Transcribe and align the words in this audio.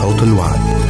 صوت 0.00 0.22
الوعد. 0.22 0.89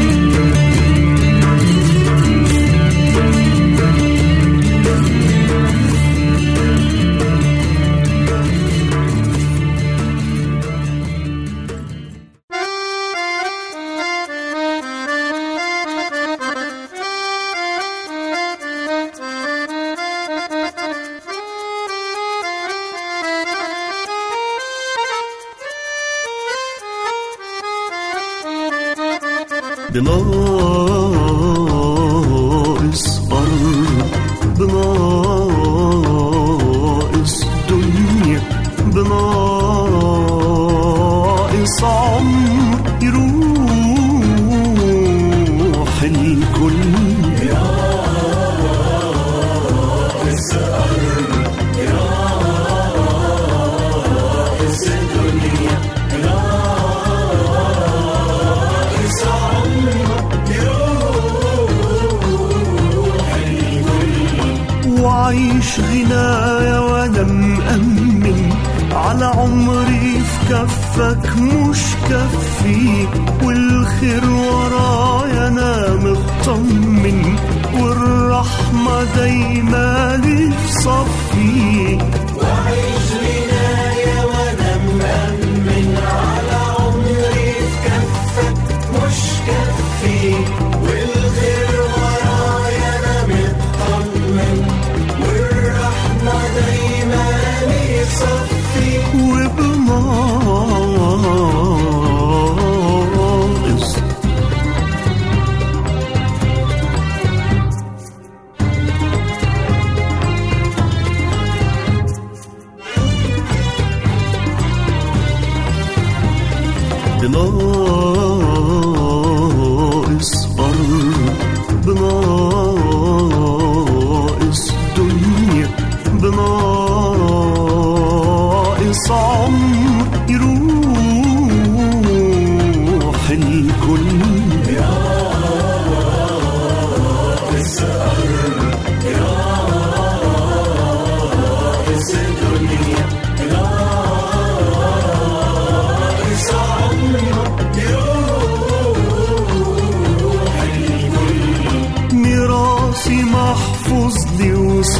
والخير 74.00 74.39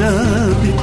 لي 0.02 0.08
وثابت 0.08 0.82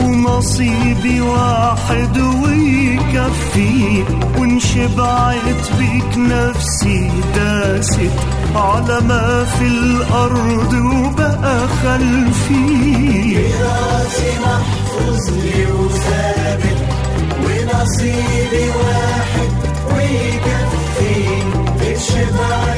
ونصيبي 0.00 1.20
واحد 1.20 2.18
ويكفي 2.18 4.04
وان 4.38 4.60
شبعت 4.60 5.64
بيك 5.78 6.18
نفسي 6.18 7.10
داست 7.34 8.00
على 8.54 9.00
ما 9.00 9.44
في 9.44 9.64
الأرض 9.66 10.72
وبقى 10.72 11.68
خلفي. 11.82 13.36
راسي 13.62 14.30
محفوظ 14.44 15.30
لي 15.30 15.66
وثابت 15.66 16.78
ونصيبي 17.44 18.68
واحد 18.78 19.50
ويكفي 19.94 21.42
اتشبعت 21.80 22.77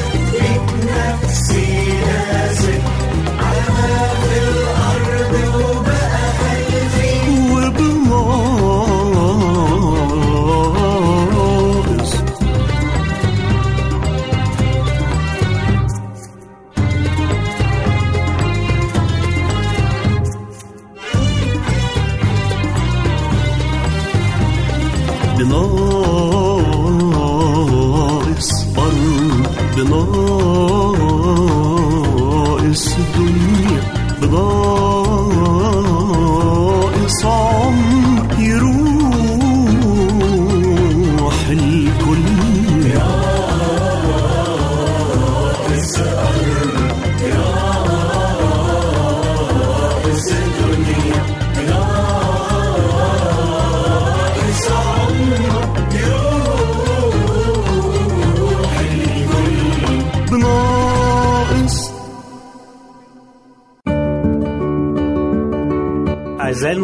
No 29.83 30.10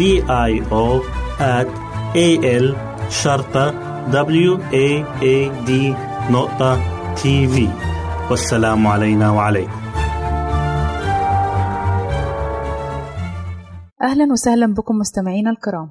D 0.00 0.02
I 0.02 0.52
O 0.72 0.86
at 1.58 1.68
A 2.16 2.28
L 2.64 2.66
شرطة 3.10 3.66
W 4.10 4.50
A 4.72 4.88
A 5.22 5.36
D 5.68 5.70
نقطة 6.30 6.80
تي 7.14 7.48
في 7.48 7.68
والسلام 8.30 8.86
علينا 8.86 9.30
وعليكم. 9.30 9.80
أهلا 14.02 14.32
وسهلا 14.32 14.74
بكم 14.74 14.94
مستمعينا 14.96 15.50
الكرام. 15.50 15.90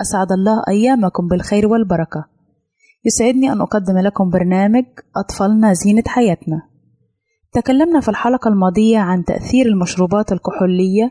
أسعد 0.00 0.32
الله 0.32 0.62
أيامكم 0.68 1.28
بالخير 1.28 1.66
والبركة. 1.66 2.24
يسعدني 3.04 3.52
أن 3.52 3.60
أقدم 3.60 3.98
لكم 3.98 4.30
برنامج 4.30 4.84
أطفالنا 5.16 5.72
زينة 5.72 6.04
حياتنا. 6.06 6.62
تكلمنا 7.52 8.00
في 8.00 8.08
الحلقة 8.08 8.48
الماضية 8.48 8.98
عن 8.98 9.24
تأثير 9.24 9.66
المشروبات 9.66 10.32
الكحولية 10.32 11.10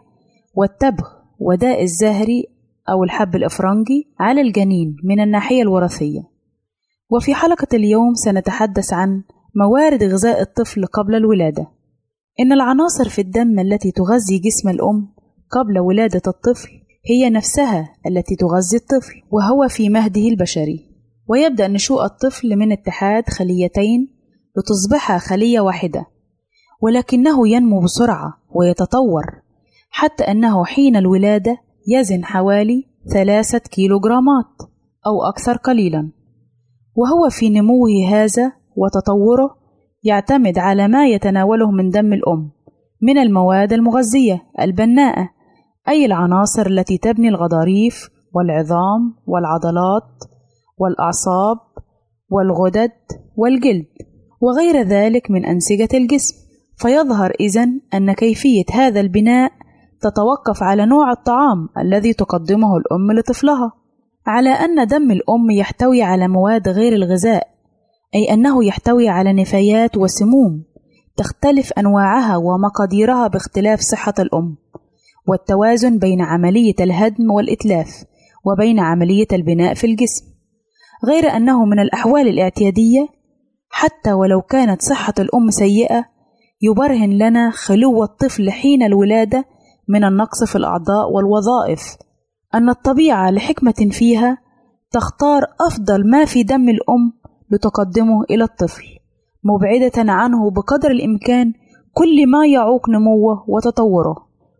والتبغ 0.54 1.14
وداء 1.39 1.84
الزهري 1.84 2.46
أو 2.89 3.04
الحب 3.04 3.36
الإفرنجي 3.36 4.08
على 4.20 4.42
الجنين 4.42 4.96
من 5.04 5.20
الناحية 5.20 5.62
الوراثية. 5.62 6.22
وفي 7.10 7.36
حلقة 7.36 7.68
اليوم 7.74 8.13
سنتحدث 8.13 8.94
عن 8.94 9.24
موارد 9.56 10.04
غذاء 10.04 10.42
الطفل 10.42 10.86
قبل 10.86 11.15
الولادة. 11.15 11.68
إن 12.39 12.51
العناصر 12.51 13.10
في 13.10 13.22
الدم 13.22 13.60
التي 13.60 13.92
تغذي 13.92 14.39
جسم 14.39 14.70
الأم 14.70 15.13
قبل 15.51 15.80
ولادة 15.80 16.22
الطفل 16.27 16.70
هي 17.10 17.30
نفسها 17.30 17.94
التي 18.08 18.36
تغذي 18.36 18.77
الطفل 18.77 19.13
وهو 19.32 19.68
في 19.68 19.89
مهده 19.89 20.22
البشري. 20.22 20.96
ويبدأ 21.27 21.68
نشوء 21.68 22.06
الطفل 22.06 22.56
من 22.56 22.72
اتحاد 22.72 23.24
خليتين 23.30 24.15
لتصبح 24.58 25.18
خلية 25.18 25.60
واحدة 25.60 26.06
ولكنه 26.82 27.48
ينمو 27.48 27.82
بسرعة 27.82 28.34
ويتطور. 28.50 29.45
حتى 29.98 30.24
أنه 30.24 30.66
حين 30.66 30.96
الولادة 30.96 31.58
يزن 31.88 32.25
حوالي 32.25 32.84
ثلاثة 33.14 33.58
كيلوغرامات 33.60 34.46
أو 35.08 35.30
أكثر 35.30 35.58
قليلا. 35.58 36.12
وهو 36.96 37.30
في 37.30 37.50
نموه 37.50 37.90
هذا 38.10 38.52
وتطوره 38.75 39.56
يعتمد 40.04 40.58
على 40.58 40.88
ما 40.88 41.08
يتناوله 41.08 41.72
من 41.72 41.90
دم 41.90 42.14
الأم 42.14 42.52
من 43.02 43.18
المواد 43.18 43.74
المغذية 43.74 44.44
البناءة 44.62 45.30
أي 45.90 46.06
العناصر 46.06 46.66
التي 46.68 46.98
تبني 46.98 47.30
الغضاريف 47.30 48.10
والعظام 48.34 49.16
والعضلات 49.28 50.24
والأعصاب 50.78 51.58
والغدد 52.30 52.92
والجلد 53.36 53.88
وغير 54.42 54.82
ذلك 54.82 55.32
من 55.32 55.46
أنسجة 55.46 55.90
الجسم. 55.94 56.36
فيظهر 56.78 57.34
إذن 57.40 57.82
أن 57.94 58.14
كيفية 58.14 58.66
هذا 58.74 59.00
البناء 59.00 59.52
تتوقف 60.02 60.64
على 60.64 60.86
نوع 60.86 61.12
الطعام 61.12 61.70
الذي 61.78 62.14
تقدمه 62.14 62.78
الأم 62.78 63.20
لطفلها 63.20 63.72
على 64.28 64.50
أن 64.50 64.88
دم 64.88 65.12
الأم 65.12 65.52
يحتوي 65.52 66.02
على 66.04 66.28
مواد 66.28 66.70
غير 66.70 66.94
الغذاء 66.94 67.48
أي 68.16 68.34
أنه 68.34 68.66
يحتوي 68.66 69.10
على 69.10 69.34
نفايات 69.34 69.98
وسموم 69.98 70.64
تختلف 71.18 71.74
أنواعها 71.74 72.38
ومقاديرها 72.38 73.28
باختلاف 73.28 73.80
صحة 73.80 74.14
الأم 74.20 74.58
والتوازن 75.28 75.98
بين 75.98 76.22
عملية 76.22 76.75
الهدم 76.80 77.32
والإتلاف 77.32 78.04
وبين 78.46 78.80
عملية 78.80 79.28
البناء 79.34 79.74
في 79.74 79.88
الجسم. 79.88 80.25
غير 81.08 81.30
أنه 81.36 81.66
من 81.66 81.80
الأحوال 81.80 82.28
الاعتيادية 82.28 83.08
حتى 83.70 84.14
ولو 84.14 84.42
كانت 84.42 84.82
صحة 84.82 85.14
الأم 85.20 85.50
سيئة 85.50 86.06
يبرهن 86.62 87.10
لنا 87.10 87.52
خلو 87.52 88.04
الطفل 88.04 88.52
حين 88.52 88.84
الولادة 88.84 89.46
من 89.89 90.04
النقص 90.04 90.44
في 90.44 90.56
الأعضاء 90.56 91.12
والوظائف. 91.12 91.98
أن 92.56 92.70
الطبيعة 92.70 93.32
لحكمة 93.32 93.89
فيها 93.92 94.38
تختار 94.92 95.44
أفضل 95.68 96.10
ما 96.10 96.25
في 96.25 96.44
دم 96.44 96.70
الأم 96.70 97.13
لتقدمه 97.51 98.24
إلى 98.30 98.44
الطفل 98.44 98.84
مبعدة 99.44 100.12
عنه 100.12 100.51
بقدر 100.51 100.92
الإمكان 100.92 101.54
كل 101.94 102.32
ما 102.32 102.48
يعوق 102.48 102.89
نموه 102.89 103.46
وتطوره. 103.48 104.15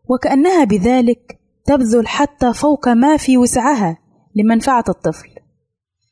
وكأنها 0.10 0.63
بذلك 0.63 1.39
تبذل 1.65 2.08
حتى 2.08 2.53
فوق 2.53 2.88
ما 2.88 3.17
في 3.17 3.38
وسعها 3.38 3.98
لمنفعة 4.36 4.84
الطفل. 4.89 5.29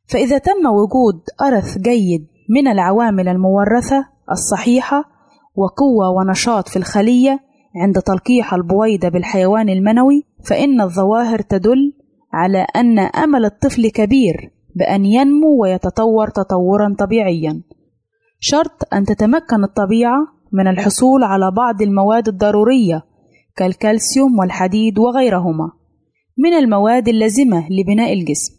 فإذا 0.07 0.37
تم 0.37 0.65
وجود 0.65 1.21
أرث 1.41 1.77
جيد 1.77 2.27
من 2.49 2.67
العوامل 2.67 3.27
المورثة 3.27 4.05
الصحيحة 4.31 5.03
وقوة 5.55 6.09
ونشاط 6.09 6.67
في 6.67 6.75
الخلية 6.75 7.39
عند 7.75 8.01
تلقيح 8.01 8.53
البويضة 8.53 9.09
بالحيوان 9.09 9.69
المنوي 9.69 10.23
فإن 10.43 10.81
الظواهر 10.81 11.39
تدل 11.41 11.93
على 12.33 12.65
أن 12.75 12.99
أمل 12.99 13.45
الطفل 13.45 13.89
كبير 13.89 14.51
بأن 14.75 15.05
ينمو 15.05 15.61
ويتطور 15.61 16.29
تطورا 16.29 16.95
طبيعيا. 16.99 17.61
شرط 18.39 18.93
أن 18.93 19.05
تتمكن 19.05 19.63
الطبيعة 19.63 20.27
من 20.51 20.67
الحصول 20.67 21.23
على 21.23 21.51
بعض 21.51 21.81
المواد 21.81 22.27
الضرورية 22.27 23.03
كالكالسيوم 23.55 24.39
والحديد 24.39 24.99
وغيرهما 24.99 25.71
من 26.37 26.53
المواد 26.53 27.07
اللازمة 27.07 27.67
لبناء 27.69 28.13
الجسم. 28.13 28.53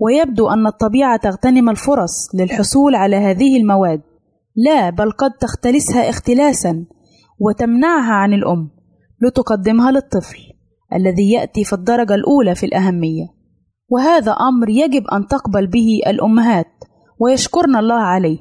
ويبدو 0.00 0.48
أن 0.48 0.66
الطبيعة 0.66 1.16
تغتنم 1.16 1.70
الفرص 1.70 2.34
للحصول 2.34 2.94
على 2.94 3.16
هذه 3.16 3.56
المواد 3.56 4.00
لا 4.56 4.90
بل 4.90 5.10
قد 5.10 5.30
تختلسها 5.40 6.08
اختلاسا 6.08 6.84
وتمنعها 7.38 8.12
عن 8.12 8.34
الأم 8.34 8.70
لتقدمها 9.22 9.90
للطفل 9.90 10.38
الذي 10.94 11.32
يأتي 11.32 11.64
في 11.64 11.72
الدرجة 11.72 12.14
الأولى 12.14 12.54
في 12.54 12.66
الأهمية. 12.66 13.26
وهذا 13.88 14.32
أمر 14.32 14.68
يجب 14.68 15.06
أن 15.06 15.26
تقبل 15.26 15.66
به 15.66 16.00
الأمهات 16.06 16.66
ويشكرن 17.20 17.76
الله 17.76 18.00
عليه 18.00 18.38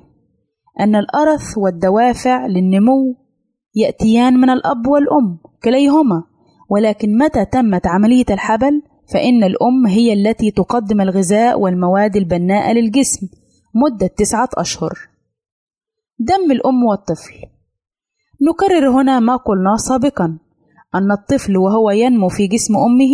أن 0.80 0.96
الأرث 0.96 1.58
والدوافع 1.58 2.46
للنمو 2.46 3.16
يأتيان 3.76 4.34
من 4.34 4.50
الأب 4.50 4.88
والأم 4.88 5.40
كليهما 5.64 6.24
ولكن 6.70 7.18
متى 7.18 7.46
تمت 7.46 7.88
عملية 7.88 8.26
الحبل؟ 8.30 8.82
فإن 9.14 9.44
الأم 9.44 9.88
هي 9.88 10.14
التي 10.14 10.52
تقدم 10.52 11.02
الغذاء 11.02 11.60
والمواد 11.60 12.16
البناءة 12.16 12.74
للجسم 12.74 13.28
مدة 13.76 14.08
تسعة 14.08 14.50
أشهر. 14.58 14.94
دم 16.20 16.52
الأم 16.52 16.84
والطفل 16.84 17.57
نكرر 18.42 18.90
هنا 18.90 19.20
ما 19.20 19.36
قلناه 19.36 19.76
سابقا 19.76 20.38
أن 20.96 21.12
الطفل 21.12 21.58
وهو 21.58 21.90
ينمو 21.90 22.30
في 22.30 22.48
جسم 22.48 22.74
أمه 22.78 23.14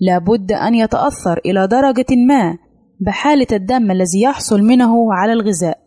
لابد 0.00 0.52
أن 0.52 0.74
يتأثر 0.74 1.40
إلى 1.46 1.66
درجة 1.66 2.06
ما 2.28 2.58
بحالة 3.00 3.46
الدم 3.52 3.90
الذي 3.90 4.20
يحصل 4.22 4.60
منه 4.60 5.14
على 5.14 5.32
الغذاء. 5.32 5.78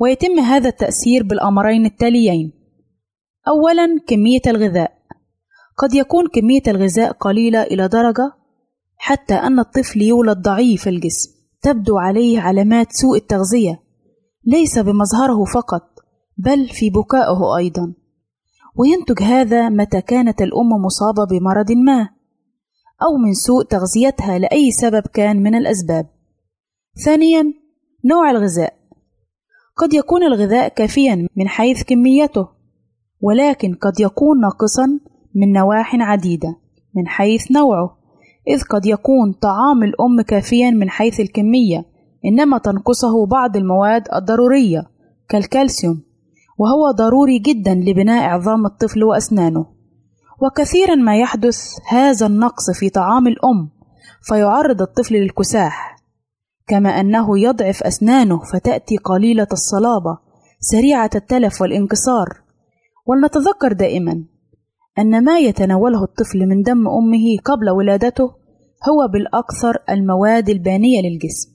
ويتم 0.00 0.38
هذا 0.38 0.68
التأثير 0.68 1.22
بالأمرين 1.22 1.84
التاليين. 1.86 2.52
أولا 3.48 4.00
كمية 4.06 4.40
الغذاء. 4.46 4.92
قد 5.78 5.94
يكون 5.94 6.24
كمية 6.28 6.62
الغذاء 6.68 7.12
قليلة 7.12 7.62
إلى 7.62 7.88
درجة 7.88 8.32
حتى 8.96 9.34
أن 9.34 9.58
الطفل 9.58 10.02
يولد 10.02 10.38
ضعيف 10.38 10.88
الجسم 10.88 11.30
تبدو 11.62 11.98
عليه 11.98 12.40
علامات 12.40 12.86
سوء 12.92 13.16
التغذية 13.16 13.80
ليس 14.46 14.78
بمظهره 14.78 15.44
فقط. 15.54 15.93
بل 16.38 16.68
في 16.68 16.90
بكائه 16.90 17.56
أيضا. 17.56 17.94
وينتج 18.76 19.22
هذا 19.22 19.68
متى 19.68 20.00
كانت 20.00 20.42
الأم 20.42 20.68
مصابة 20.84 21.26
بمرض 21.30 21.72
ما 21.72 22.08
أو 23.02 23.16
من 23.24 23.34
سوء 23.34 23.64
تغذيتها 23.64 24.38
لأي 24.38 24.70
سبب 24.70 25.02
كان 25.06 25.42
من 25.42 25.54
الأسباب. 25.54 26.06
ثانيا 27.04 27.54
نوع 28.04 28.30
الغذاء. 28.30 28.74
قد 29.76 29.94
يكون 29.94 30.22
الغذاء 30.22 30.68
كافيا 30.68 31.28
من 31.36 31.48
حيث 31.48 31.82
كميته 31.82 32.48
ولكن 33.20 33.74
قد 33.74 34.00
يكون 34.00 34.40
ناقصا 34.40 35.00
من 35.34 35.52
نواح 35.52 35.94
عديدة 35.94 36.56
من 36.94 37.08
حيث 37.08 37.50
نوعه 37.50 37.96
إذ 38.48 38.62
قد 38.62 38.86
يكون 38.86 39.32
طعام 39.32 39.82
الأم 39.82 40.22
كافيا 40.26 40.70
من 40.70 40.90
حيث 40.90 41.20
الكمية 41.20 41.84
إنما 42.24 42.58
تنقصه 42.58 43.26
بعض 43.26 43.56
المواد 43.56 44.02
الضرورية 44.14 44.86
كالكالسيوم. 45.28 46.02
وهو 46.58 46.90
ضروري 46.90 47.38
جدا 47.38 47.74
لبناء 47.74 48.28
عظام 48.28 48.66
الطفل 48.66 49.04
وأسنانه. 49.04 49.66
وكثيرا 50.42 50.94
ما 50.94 51.16
يحدث 51.16 51.58
هذا 51.88 52.26
النقص 52.26 52.70
في 52.70 52.90
طعام 52.90 53.26
الأم 53.26 53.70
فيعرض 54.22 54.82
الطفل 54.82 55.14
للكساح. 55.14 55.96
كما 56.66 56.88
أنه 56.88 57.38
يضعف 57.38 57.82
أسنانه 57.82 58.40
فتأتي 58.52 58.96
قليلة 58.96 59.46
الصلابة 59.52 60.18
سريعة 60.60 61.10
التلف 61.14 61.62
والانكسار. 61.62 62.26
ولنتذكر 63.06 63.72
دائما 63.72 64.24
أن 64.98 65.24
ما 65.24 65.38
يتناوله 65.38 66.04
الطفل 66.04 66.38
من 66.46 66.62
دم 66.62 66.88
أمه 66.88 67.38
قبل 67.44 67.70
ولادته 67.70 68.24
هو 68.88 69.08
بالأكثر 69.12 69.78
المواد 69.90 70.48
البانية 70.48 71.00
للجسم. 71.02 71.54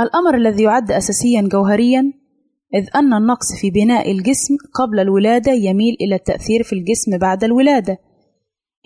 الأمر 0.00 0.34
الذي 0.34 0.62
يعد 0.62 0.90
أساسيا 0.90 1.48
جوهريا 1.52 2.12
إذ 2.74 2.86
أن 2.96 3.14
النقص 3.14 3.46
في 3.60 3.70
بناء 3.70 4.12
الجسم 4.12 4.56
قبل 4.74 5.00
الولادة 5.00 5.52
يميل 5.52 5.96
إلى 6.00 6.14
التأثير 6.14 6.62
في 6.62 6.72
الجسم 6.72 7.18
بعد 7.18 7.44
الولادة. 7.44 7.98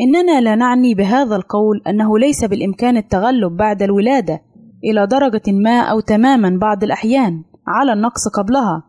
إننا 0.01 0.41
لا 0.41 0.55
نعني 0.55 0.95
بهذا 0.95 1.37
القول 1.37 1.83
أنه 1.87 2.19
ليس 2.19 2.45
بالإمكان 2.45 2.97
التغلب 2.97 3.57
بعد 3.57 3.83
الولادة 3.83 4.41
إلى 4.85 5.07
درجة 5.07 5.43
ما 5.53 5.81
أو 5.81 6.01
تماما 6.01 6.59
بعض 6.61 6.85
الأحيان 6.85 7.45
على 7.67 7.93
النقص 7.93 8.29
قبلها. 8.29 8.83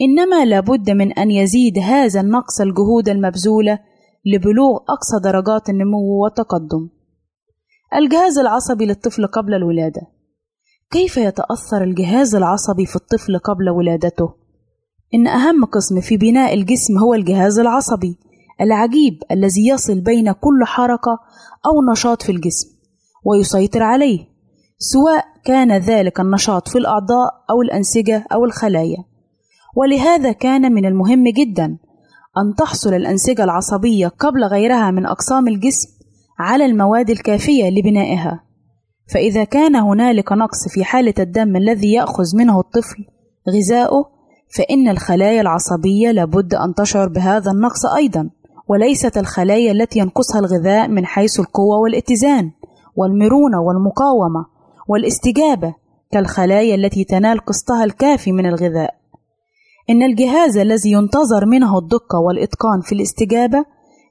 إنما 0.00 0.44
لابد 0.44 0.90
من 0.90 1.12
أن 1.12 1.30
يزيد 1.30 1.78
هذا 1.78 2.20
النقص 2.20 2.60
الجهود 2.60 3.08
المبذولة 3.08 3.78
لبلوغ 4.26 4.76
أقصى 4.76 5.20
درجات 5.24 5.68
النمو 5.68 6.22
والتقدم. 6.22 6.88
الجهاز 7.94 8.38
العصبي 8.38 8.86
للطفل 8.86 9.26
قبل 9.26 9.54
الولادة. 9.54 10.02
كيف 10.92 11.16
يتأثر 11.16 11.82
الجهاز 11.82 12.34
العصبي 12.34 12.86
في 12.86 12.96
الطفل 12.96 13.38
قبل 13.38 13.70
ولادته؟ 13.70 14.34
إن 15.14 15.26
أهم 15.26 15.64
قسم 15.64 16.00
في 16.00 16.16
بناء 16.16 16.54
الجسم 16.54 16.98
هو 16.98 17.14
الجهاز 17.14 17.58
العصبي 17.58 18.18
العجيب 18.60 19.14
الذي 19.30 19.68
يصل 19.68 20.00
بين 20.00 20.32
كل 20.32 20.64
حركة 20.64 21.18
أو 21.66 21.92
نشاط 21.92 22.22
في 22.22 22.32
الجسم 22.32 22.68
ويسيطر 23.24 23.82
عليه 23.82 24.18
سواء 24.78 25.24
كان 25.44 25.72
ذلك 25.72 26.20
النشاط 26.20 26.68
في 26.68 26.78
الأعضاء 26.78 27.28
أو 27.50 27.62
الأنسجة 27.62 28.26
أو 28.32 28.44
الخلايا 28.44 29.04
ولهذا 29.76 30.32
كان 30.32 30.72
من 30.72 30.86
المهم 30.86 31.24
جدا 31.28 31.78
أن 32.38 32.54
تحصل 32.58 32.94
الأنسجة 32.94 33.44
العصبية 33.44 34.08
قبل 34.08 34.44
غيرها 34.44 34.90
من 34.90 35.06
أقسام 35.06 35.48
الجسم 35.48 35.88
على 36.38 36.64
المواد 36.64 37.10
الكافية 37.10 37.70
لبنائها 37.70 38.51
فإذا 39.14 39.44
كان 39.44 39.76
هنالك 39.76 40.32
نقص 40.32 40.68
في 40.68 40.84
حالة 40.84 41.14
الدم 41.18 41.56
الذي 41.56 41.92
يأخذ 41.92 42.24
منه 42.36 42.60
الطفل 42.60 43.04
غذاؤه 43.48 44.04
فإن 44.56 44.88
الخلايا 44.88 45.40
العصبية 45.40 46.10
لابد 46.10 46.54
أن 46.54 46.74
تشعر 46.74 47.08
بهذا 47.08 47.50
النقص 47.50 47.86
أيضا 47.96 48.30
وليست 48.68 49.18
الخلايا 49.18 49.72
التي 49.72 49.98
ينقصها 49.98 50.40
الغذاء 50.40 50.88
من 50.88 51.06
حيث 51.06 51.40
القوة 51.40 51.78
والاتزان 51.82 52.50
والمرونة 52.96 53.60
والمقاومة 53.60 54.46
والاستجابة 54.88 55.74
كالخلايا 56.10 56.74
التي 56.74 57.04
تنال 57.04 57.38
قسطها 57.38 57.84
الكافي 57.84 58.32
من 58.32 58.46
الغذاء. 58.46 58.94
إن 59.90 60.02
الجهاز 60.02 60.56
الذي 60.56 60.92
ينتظر 60.92 61.46
منه 61.46 61.78
الدقة 61.78 62.18
والإتقان 62.18 62.80
في 62.80 62.94
الاستجابة 62.94 63.64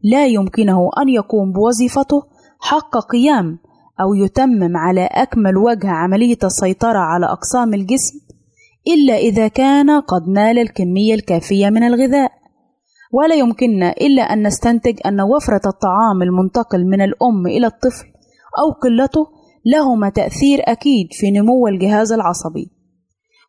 لا 0.03 0.27
يمكنه 0.27 0.89
أن 1.01 1.09
يقوم 1.09 1.51
بوظيفته 1.51 2.23
حق 2.59 2.97
قيام 2.97 3.59
أو 3.99 4.13
يتمم 4.13 4.77
على 4.77 5.05
أكمل 5.11 5.57
وجه 5.57 5.89
عملية 5.89 6.37
السيطرة 6.43 6.99
على 6.99 7.25
أقسام 7.25 7.73
الجسم 7.73 8.19
إلا 8.87 9.17
إذا 9.17 9.47
كان 9.47 9.89
قد 9.99 10.27
نال 10.27 10.59
الكمية 10.59 11.13
الكافية 11.13 11.69
من 11.69 11.83
الغذاء. 11.83 12.31
ولا 13.13 13.35
يمكننا 13.35 13.91
إلا 13.91 14.21
أن 14.21 14.47
نستنتج 14.47 14.99
أن 15.05 15.21
وفرة 15.21 15.61
الطعام 15.65 16.21
المنتقل 16.21 16.85
من 16.85 17.01
الأم 17.01 17.47
إلى 17.47 17.67
الطفل 17.67 18.05
أو 18.59 18.71
قلته 18.71 19.27
لهما 19.65 20.09
تأثير 20.09 20.59
أكيد 20.61 21.07
في 21.11 21.31
نمو 21.31 21.67
الجهاز 21.67 22.11
العصبي. 22.11 22.71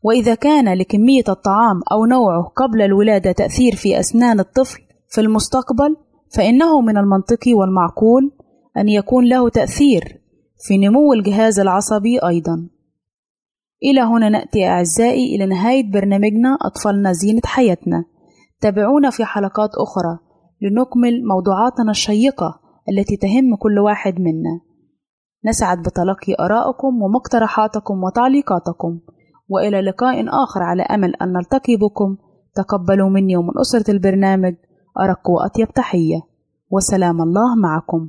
وإذا 0.02 0.34
كان 0.34 0.78
لكمية 0.78 1.24
الطعام 1.28 1.80
أو 1.92 2.04
نوعه 2.04 2.42
قبل 2.42 2.82
الولادة 2.82 3.32
تأثير 3.32 3.76
في 3.76 4.00
أسنان 4.00 4.40
الطفل 4.40 4.80
في 5.08 5.20
المستقبل 5.20 5.96
فإنه 6.36 6.80
من 6.80 6.96
المنطقي 6.96 7.54
والمعقول 7.54 8.32
أن 8.76 8.88
يكون 8.88 9.28
له 9.28 9.48
تأثير 9.48 10.21
في 10.64 10.78
نمو 10.78 11.12
الجهاز 11.12 11.60
العصبي 11.60 12.18
أيضا. 12.18 12.68
إلى 13.82 14.00
هنا 14.00 14.28
نأتي 14.28 14.68
أعزائي 14.68 15.36
إلى 15.36 15.46
نهاية 15.46 15.92
برنامجنا 15.92 16.58
أطفالنا 16.62 17.12
زينة 17.12 17.40
حياتنا. 17.44 18.04
تابعونا 18.60 19.10
في 19.10 19.24
حلقات 19.24 19.70
أخرى 19.74 20.18
لنكمل 20.60 21.26
موضوعاتنا 21.28 21.90
الشيقة 21.90 22.60
التي 22.88 23.16
تهم 23.16 23.56
كل 23.56 23.78
واحد 23.78 24.20
منا. 24.20 24.60
نسعد 25.46 25.78
بتلقي 25.78 26.44
آرائكم 26.44 27.02
ومقترحاتكم 27.02 28.02
وتعليقاتكم. 28.04 29.00
وإلى 29.48 29.80
لقاء 29.80 30.24
آخر 30.44 30.62
على 30.62 30.82
أمل 30.82 31.14
أن 31.16 31.32
نلتقي 31.32 31.76
بكم. 31.76 32.16
تقبلوا 32.54 33.08
مني 33.08 33.36
ومن 33.36 33.58
أسرة 33.60 33.90
البرنامج 33.90 34.54
أرق 35.00 35.30
وأطيب 35.30 35.68
تحية. 35.68 36.20
وسلام 36.70 37.22
الله 37.22 37.56
معكم. 37.56 38.08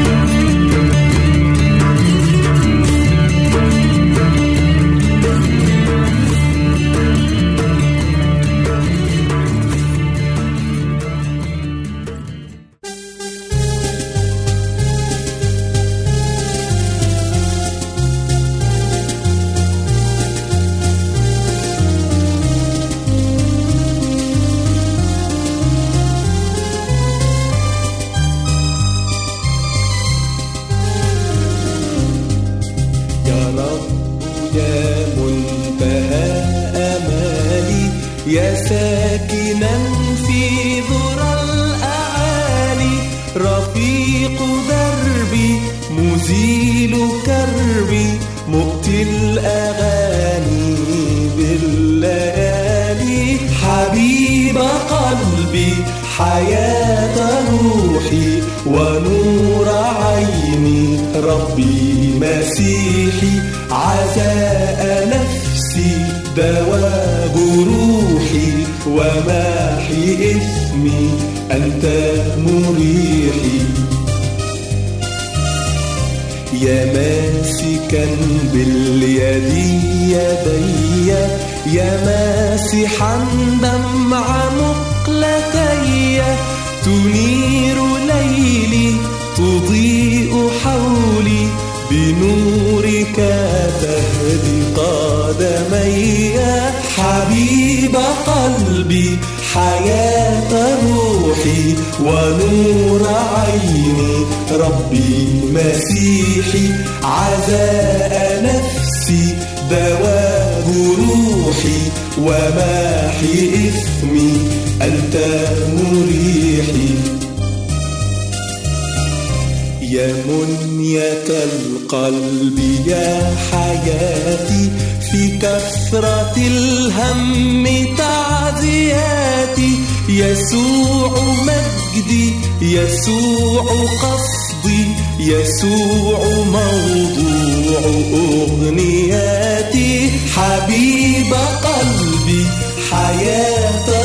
منية 121.11 121.43
القلب 121.43 122.59
يا 122.87 123.35
حياتي 123.51 124.71
في 125.11 125.37
كثرة 125.37 126.33
الهم 126.37 127.67
تعزياتي. 127.97 129.79
يسوع 130.09 131.23
مجدي 131.41 132.33
يسوع 132.61 133.85
قصدي 134.01 134.85
يسوع 135.19 136.19
موضوع 136.45 137.81
أغنياتي. 138.13 140.11
حبيب 140.35 141.33
قلبي 141.63 142.45
حياة 142.91 143.87
روحي 143.87 144.00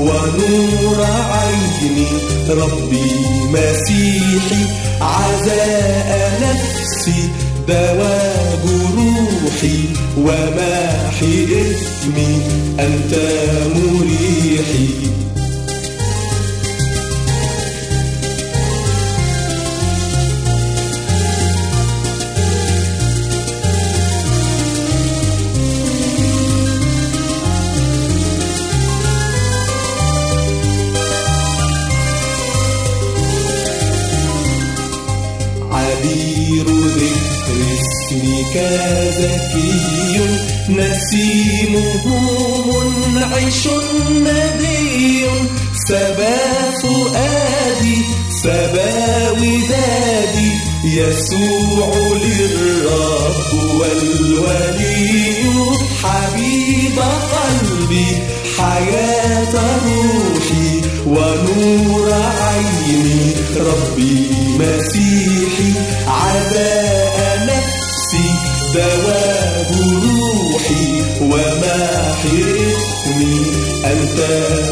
ونور 0.00 1.04
عيني 1.04 2.06
ربي 2.48 3.10
مسيحي 3.52 4.64
عزاء 5.00 6.40
نفسي 6.42 7.28
دواء 7.68 8.58
جروحي 8.64 9.78
وماحي 10.18 11.44
إثمي 11.44 12.42
أنت 12.80 13.12
مريحي. 13.74 15.09
زكي 39.10 40.20
نسيمه 40.68 42.06
منعش 42.66 43.68
ندي 44.14 45.24
سبا 45.88 46.38
فؤادي 46.82 47.98
سبا 48.42 49.30
ودادي. 49.30 50.52
يسوع 50.84 51.90
للرب 52.22 53.48
والولي. 53.80 55.50
حبيب 56.02 56.98
قلبي 57.32 58.08
حياة 58.58 59.54
روحي. 59.84 60.80
ونور 61.06 62.12
عيني 62.12 63.34
ربي 63.56 64.30
مسيحي. 64.58 65.72
عزاء 66.06 67.09
دواء 68.74 69.70
روحي 69.72 70.86
وماحي 71.20 72.38
إثمي 72.70 73.38
أنت 73.84 74.18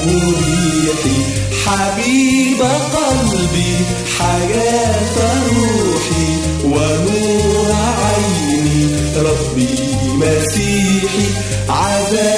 مريحي. 0.07 1.19
حبيب 1.65 2.61
قلبي 2.95 3.75
حياة 4.19 5.19
روحي 5.49 6.29
ونور 6.65 7.73
عيني. 8.03 8.81
ربي 9.17 9.75
مسيحي 10.15 11.27
عزاء 11.69 12.38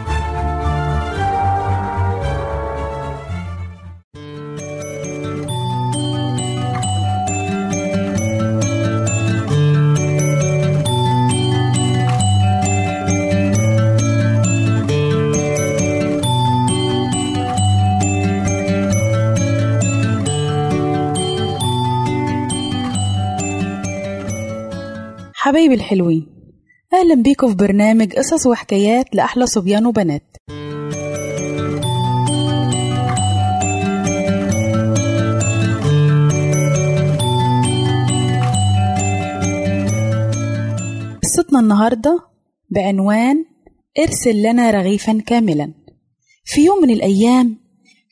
حبايبي 25.43 25.75
الحلوين 25.75 26.27
أهلا 26.93 27.15
بيكم 27.15 27.49
في 27.49 27.55
برنامج 27.55 28.13
قصص 28.13 28.47
وحكايات 28.47 29.15
لأحلى 29.15 29.45
صبيان 29.45 29.85
وبنات. 29.85 30.23
قصتنا 41.23 41.59
النهاردة 41.59 42.19
بعنوان 42.69 43.45
ارسل 43.99 44.41
لنا 44.43 44.71
رغيفا 44.71 45.21
كاملا. 45.27 45.73
في 46.45 46.65
يوم 46.65 46.81
من 46.81 46.89
الأيام 46.89 47.57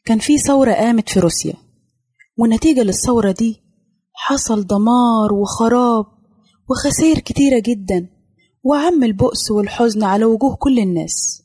كان 0.06 0.20
في 0.20 0.38
ثورة 0.38 0.72
قامت 0.72 1.10
في 1.10 1.20
روسيا 1.20 1.54
ونتيجة 2.38 2.84
للثورة 2.84 3.32
دي 3.32 3.62
حصل 4.14 4.68
دمار 4.68 5.34
وخراب. 5.34 6.19
وخسائر 6.70 7.20
كتيرة 7.20 7.60
جدا 7.60 8.10
وعم 8.64 9.04
البؤس 9.04 9.52
والحزن 9.52 10.04
على 10.04 10.26
وجوه 10.26 10.56
كل 10.56 10.80
الناس. 10.80 11.44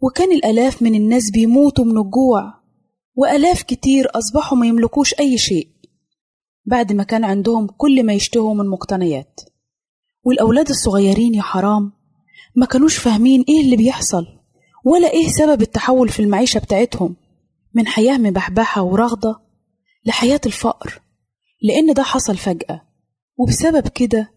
وكان 0.00 0.32
الآلاف 0.32 0.82
من 0.82 0.94
الناس 0.94 1.30
بيموتوا 1.30 1.84
من 1.84 1.98
الجوع 1.98 2.54
وآلاف 3.14 3.62
كتير 3.62 4.08
أصبحوا 4.14 4.58
ما 4.58 4.66
يملكوش 4.66 5.14
أي 5.20 5.38
شيء. 5.38 5.68
بعد 6.66 6.92
ما 6.92 7.02
كان 7.02 7.24
عندهم 7.24 7.66
كل 7.66 8.06
ما 8.06 8.12
يشتهوا 8.12 8.54
من 8.54 8.66
مقتنيات. 8.68 9.40
والأولاد 10.24 10.68
الصغيرين 10.68 11.34
يا 11.34 11.42
حرام 11.42 11.92
ما 12.56 12.66
كانوش 12.66 12.96
فاهمين 12.96 13.44
إيه 13.48 13.60
اللي 13.64 13.76
بيحصل 13.76 14.26
ولا 14.84 15.10
إيه 15.10 15.28
سبب 15.28 15.62
التحول 15.62 16.08
في 16.08 16.20
المعيشة 16.22 16.58
بتاعتهم. 16.60 17.16
من 17.74 17.86
حياة 17.86 18.18
مبحبحة 18.18 18.82
ورغدة 18.82 19.40
لحياة 20.06 20.40
الفقر 20.46 21.02
لأن 21.62 21.92
ده 21.92 22.02
حصل 22.02 22.36
فجأة. 22.36 22.89
وبسبب 23.40 23.88
كده 23.88 24.32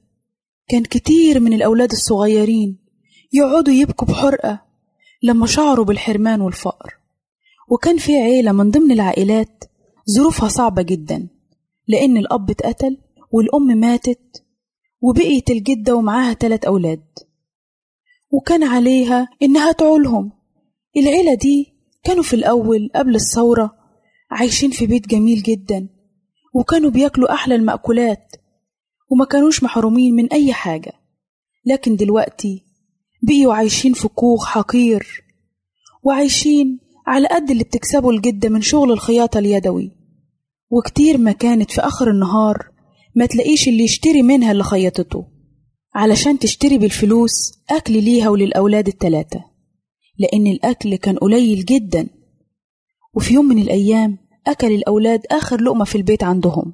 كان 0.67 0.83
كتير 0.83 1.39
من 1.39 1.53
الأولاد 1.53 1.91
الصغيرين 1.91 2.77
يقعدوا 3.33 3.73
يبكوا 3.73 4.07
بحرقة 4.07 4.61
لما 5.23 5.45
شعروا 5.47 5.85
بالحرمان 5.85 6.41
والفقر. 6.41 6.93
وكان 7.69 7.97
في 7.97 8.15
عيلة 8.15 8.51
من 8.51 8.71
ضمن 8.71 8.91
العائلات 8.91 9.63
ظروفها 10.15 10.49
صعبة 10.49 10.81
جدا 10.81 11.27
لأن 11.87 12.17
الأب 12.17 12.49
اتقتل 12.49 12.97
والأم 13.31 13.77
ماتت 13.77 14.43
وبقيت 15.01 15.49
الجدة 15.49 15.95
ومعاها 15.95 16.33
تلات 16.33 16.65
أولاد. 16.65 17.03
وكان 18.31 18.63
عليها 18.63 19.27
إنها 19.41 19.71
تعولهم. 19.71 20.31
العيلة 20.97 21.33
دي 21.33 21.73
كانوا 22.03 22.23
في 22.23 22.33
الأول 22.35 22.89
قبل 22.95 23.15
الثورة 23.15 23.75
عايشين 24.31 24.71
في 24.71 24.85
بيت 24.87 25.07
جميل 25.07 25.41
جدا 25.41 25.89
وكانوا 26.53 26.89
بياكلوا 26.89 27.33
أحلى 27.33 27.55
المأكولات 27.55 28.35
وما 29.11 29.25
كانوش 29.25 29.63
محرومين 29.63 30.15
من 30.15 30.27
أي 30.27 30.53
حاجة. 30.53 30.93
لكن 31.65 31.95
دلوقتي 31.95 32.63
بقيوا 33.21 33.53
عايشين 33.53 33.93
في 33.93 34.07
كوخ 34.07 34.45
حقير 34.45 35.23
وعايشين 36.03 36.79
على 37.07 37.27
قد 37.27 37.51
اللي 37.51 37.63
بتكسبه 37.63 38.09
الجدة 38.09 38.49
من 38.49 38.61
شغل 38.61 38.91
الخياطة 38.91 39.37
اليدوي. 39.37 39.91
وكتير 40.69 41.17
ما 41.17 41.31
كانت 41.31 41.71
في 41.71 41.81
آخر 41.81 42.11
النهار 42.11 42.69
ما 43.15 43.25
تلاقيش 43.25 43.67
اللي 43.67 43.83
يشتري 43.83 44.21
منها 44.21 44.51
اللي 44.51 44.63
خيطته 44.63 45.27
علشان 45.95 46.39
تشتري 46.39 46.77
بالفلوس 46.77 47.31
أكل 47.69 48.03
ليها 48.03 48.29
وللأولاد 48.29 48.87
التلاتة. 48.87 49.45
لأن 50.17 50.47
الأكل 50.47 50.95
كان 50.95 51.17
قليل 51.17 51.65
جدا. 51.65 52.07
وفي 53.13 53.33
يوم 53.33 53.45
من 53.45 53.61
الأيام 53.61 54.17
أكل 54.47 54.71
الأولاد 54.71 55.21
آخر 55.31 55.61
لقمة 55.61 55.85
في 55.85 55.95
البيت 55.95 56.23
عندهم. 56.23 56.73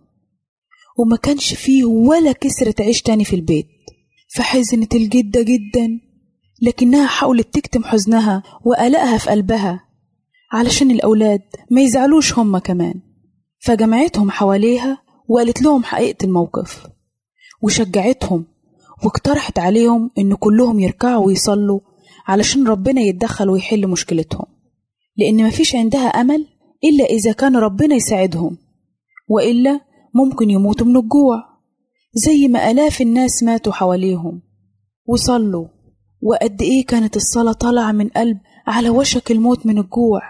وما 0.99 1.17
كانش 1.17 1.53
فيه 1.53 1.85
ولا 1.85 2.31
كسرة 2.31 2.75
عيش 2.79 3.01
تاني 3.01 3.25
في 3.25 3.35
البيت. 3.35 3.67
فحزنت 4.35 4.95
الجدة 4.95 5.41
جدا 5.41 5.99
لكنها 6.61 7.07
حاولت 7.07 7.53
تكتم 7.53 7.83
حزنها 7.83 8.43
وقلقها 8.65 9.17
في 9.17 9.29
قلبها 9.29 9.83
علشان 10.51 10.91
الأولاد 10.91 11.41
ما 11.71 11.81
يزعلوش 11.81 12.39
هما 12.39 12.59
كمان. 12.59 12.93
فجمعتهم 13.59 14.31
حواليها 14.31 15.01
وقالت 15.27 15.61
لهم 15.61 15.83
حقيقة 15.83 16.25
الموقف 16.25 16.87
وشجعتهم 17.61 18.45
واقترحت 19.03 19.59
عليهم 19.59 20.11
إن 20.17 20.35
كلهم 20.35 20.79
يركعوا 20.79 21.25
ويصلوا 21.25 21.79
علشان 22.27 22.67
ربنا 22.67 23.01
يتدخل 23.01 23.49
ويحل 23.49 23.87
مشكلتهم. 23.87 24.45
لأن 25.17 25.47
مفيش 25.47 25.75
عندها 25.75 26.07
أمل 26.07 26.47
إلا 26.83 27.05
إذا 27.05 27.31
كان 27.31 27.55
ربنا 27.55 27.95
يساعدهم 27.95 28.57
وإلا 29.27 29.81
ممكن 30.15 30.49
يموتوا 30.49 30.87
من 30.87 30.97
الجوع 30.97 31.43
زي 32.13 32.47
ما 32.47 32.71
آلاف 32.71 33.01
الناس 33.01 33.43
ماتوا 33.43 33.73
حواليهم. 33.73 34.41
وصلوا. 35.05 35.67
وقد 36.21 36.61
إيه 36.61 36.85
كانت 36.85 37.15
الصلاة 37.15 37.51
طالعة 37.53 37.91
من 37.91 38.07
قلب 38.09 38.37
على 38.67 38.89
وشك 38.89 39.31
الموت 39.31 39.65
من 39.65 39.77
الجوع؟ 39.77 40.21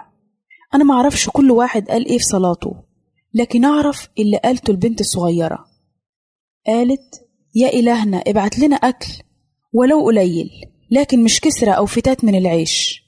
أنا 0.74 0.84
معرفش 0.84 1.30
كل 1.30 1.52
واحد 1.52 1.88
قال 1.90 2.06
إيه 2.06 2.18
في 2.18 2.24
صلاته 2.24 2.74
لكن 3.34 3.66
أعرف 3.66 4.10
اللي 4.20 4.38
قالته 4.38 4.72
البنت 4.72 5.02
الصغيرة. 5.02 5.66
قالت 6.68 7.26
يا 7.56 7.70
إلهنا 7.70 8.18
ابعت 8.28 8.60
لنا 8.60 8.76
أكل 8.76 9.08
ولو 9.74 10.06
قليل 10.06 10.50
لكن 10.92 11.24
مش 11.24 11.42
كسرة 11.42 11.72
أو 11.72 11.86
فتات 11.86 12.24
من 12.26 12.36
العيش. 12.36 13.04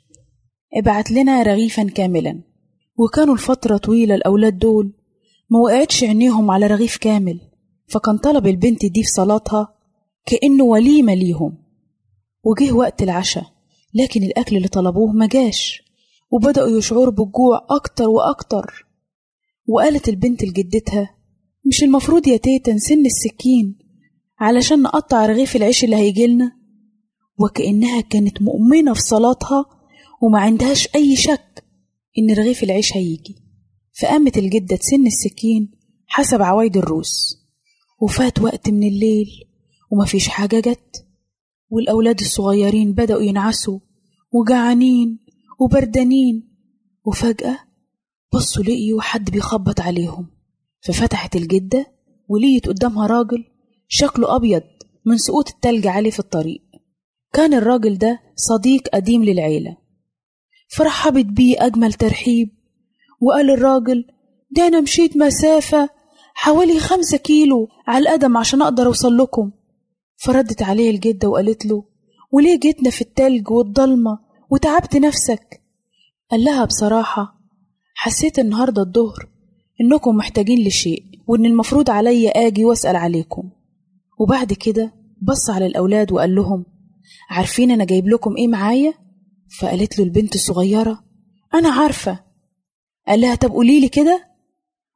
ابعت 0.74 1.12
لنا 1.12 1.44
رغيفا 1.44 1.84
كاملا. 1.84 2.42
وكانوا 2.98 3.36
لفترة 3.36 3.78
طويلة 3.78 4.16
الأولاد 4.16 4.58
دول. 4.58 4.94
ما 5.52 5.60
وقعتش 5.60 6.04
عينيهم 6.04 6.52
على 6.52 6.68
رغيف 6.68 6.98
كامل 6.98 7.40
فكان 7.88 8.18
طلب 8.18 8.48
البنت 8.48 8.86
دي 8.86 9.04
في 9.04 9.10
صلاتها 9.10 9.74
كأنه 10.26 10.64
وليمة 10.64 11.14
ليهم. 11.14 11.58
وجه 12.44 12.72
وقت 12.72 13.04
العشاء 13.04 13.46
لكن 13.94 14.24
الأكل 14.24 14.58
اللي 14.58 14.68
طلبوه 14.68 15.12
ما 15.12 15.28
جاش 15.28 15.84
وبدأوا 16.32 16.78
يشعروا 16.78 17.12
بالجوع 17.12 17.68
أكتر 17.70 18.10
وأكتر. 18.10 18.86
وقالت 19.68 20.10
البنت 20.10 20.44
لجدتها 20.44 21.16
مش 21.66 21.84
المفروض 21.84 22.28
يا 22.28 22.38
تيتا 22.38 22.74
نسن 22.74 23.06
السكين 23.06 23.80
علشان 24.40 24.82
نقطع 24.82 25.26
رغيف 25.26 25.56
العيش 25.56 25.84
اللي 25.84 25.96
هيجيلنا 25.96 26.52
وكأنها 27.40 28.02
كانت 28.02 28.42
مؤمنة 28.42 28.94
في 28.94 29.02
صلاتها 29.02 29.66
وما 30.22 30.40
عندهاش 30.40 30.88
أي 30.96 31.16
شك 31.16 31.64
إن 32.18 32.34
رغيف 32.34 32.64
العيش 32.64 32.98
هيجي. 32.98 33.36
فقامت 34.02 34.38
الجدة 34.38 34.76
تسن 34.76 35.08
السكين 35.08 35.72
حسب 36.08 36.42
عوايد 36.42 36.78
الروس 36.78 37.38
وفات 38.02 38.40
وقت 38.42 38.70
من 38.70 38.84
الليل 38.84 39.28
ومفيش 39.92 40.28
حاجة 40.28 40.60
جت 40.60 41.06
والأولاد 41.70 42.20
الصغيرين 42.20 42.94
بدأوا 42.94 43.22
ينعسوا 43.22 43.80
وجعانين 44.32 45.20
وبردانين 45.60 46.52
وفجأة 47.06 47.60
بصوا 48.34 48.64
لقيوا 48.64 49.02
حد 49.02 49.32
بيخبط 49.32 49.80
عليهم 49.82 50.28
ففتحت 50.82 51.36
الجدة 51.36 51.86
ولقيت 52.28 52.68
قدامها 52.68 53.08
راجل 53.08 53.46
شكله 53.88 54.36
أبيض 54.36 54.64
من 55.06 55.18
سقوط 55.18 55.50
التلج 55.50 55.88
عليه 55.88 56.10
في 56.10 56.20
الطريق. 56.20 56.62
كان 57.34 57.54
الراجل 57.54 57.98
ده 57.98 58.22
صديق 58.36 58.88
قديم 58.94 59.24
للعيلة. 59.24 59.78
فرحبت 60.68 61.26
بيه 61.26 61.66
أجمل 61.66 61.94
ترحيب 61.94 62.50
وقال 63.22 63.50
الراجل 63.50 64.06
ده 64.52 64.68
أنا 64.68 64.82
مشيت 64.82 65.18
مسافة 65.18 65.90
حوالي 66.34 66.80
خمسة 66.80 67.18
كيلو 67.18 67.68
على 67.88 68.04
القدم 68.10 68.38
عشان 68.38 68.62
أقدر 68.62 68.86
أوصل 68.86 69.18
لكم. 69.18 69.52
فردت 70.18 70.62
عليه 70.62 70.90
الجدة 70.90 71.30
وقالت 71.30 71.66
له 71.66 71.84
وليه 72.32 72.60
جيتنا 72.60 72.90
في 72.90 73.02
التلج 73.02 73.52
والضلمة 73.52 74.20
وتعبت 74.50 74.96
نفسك؟ 74.96 75.62
قال 76.32 76.44
لها 76.44 76.66
بصراحة 76.66 77.42
حسيت 77.96 78.40
النهاردة 78.40 78.82
الظهر 78.82 79.30
إنكم 79.82 80.16
محتاجين 80.16 80.68
لشيء 80.68 81.04
وإن 81.28 81.46
المفروض 81.46 81.90
عليا 81.90 82.30
آجي 82.48 82.66
وأسأل 82.66 82.96
عليكم. 82.96 83.50
وبعد 84.20 84.54
كده 84.54 84.94
بص 85.22 85.50
على 85.50 85.66
الأولاد 85.66 86.12
وقال 86.12 86.36
لهم 86.36 86.66
عارفين 87.30 87.72
أنا 87.72 87.86
جايب 87.86 88.08
لكم 88.08 88.38
إيه 88.38 88.48
معايا؟ 88.48 88.94
فقالت 89.60 90.00
له 90.00 90.06
البنت 90.06 90.36
الصغيرة 90.36 91.04
أنا 91.54 91.70
عارفة 91.70 92.20
قال 93.12 93.22
لها 93.22 93.36
طب 93.36 93.52
قوليلي 93.52 93.90
كده. 93.90 94.28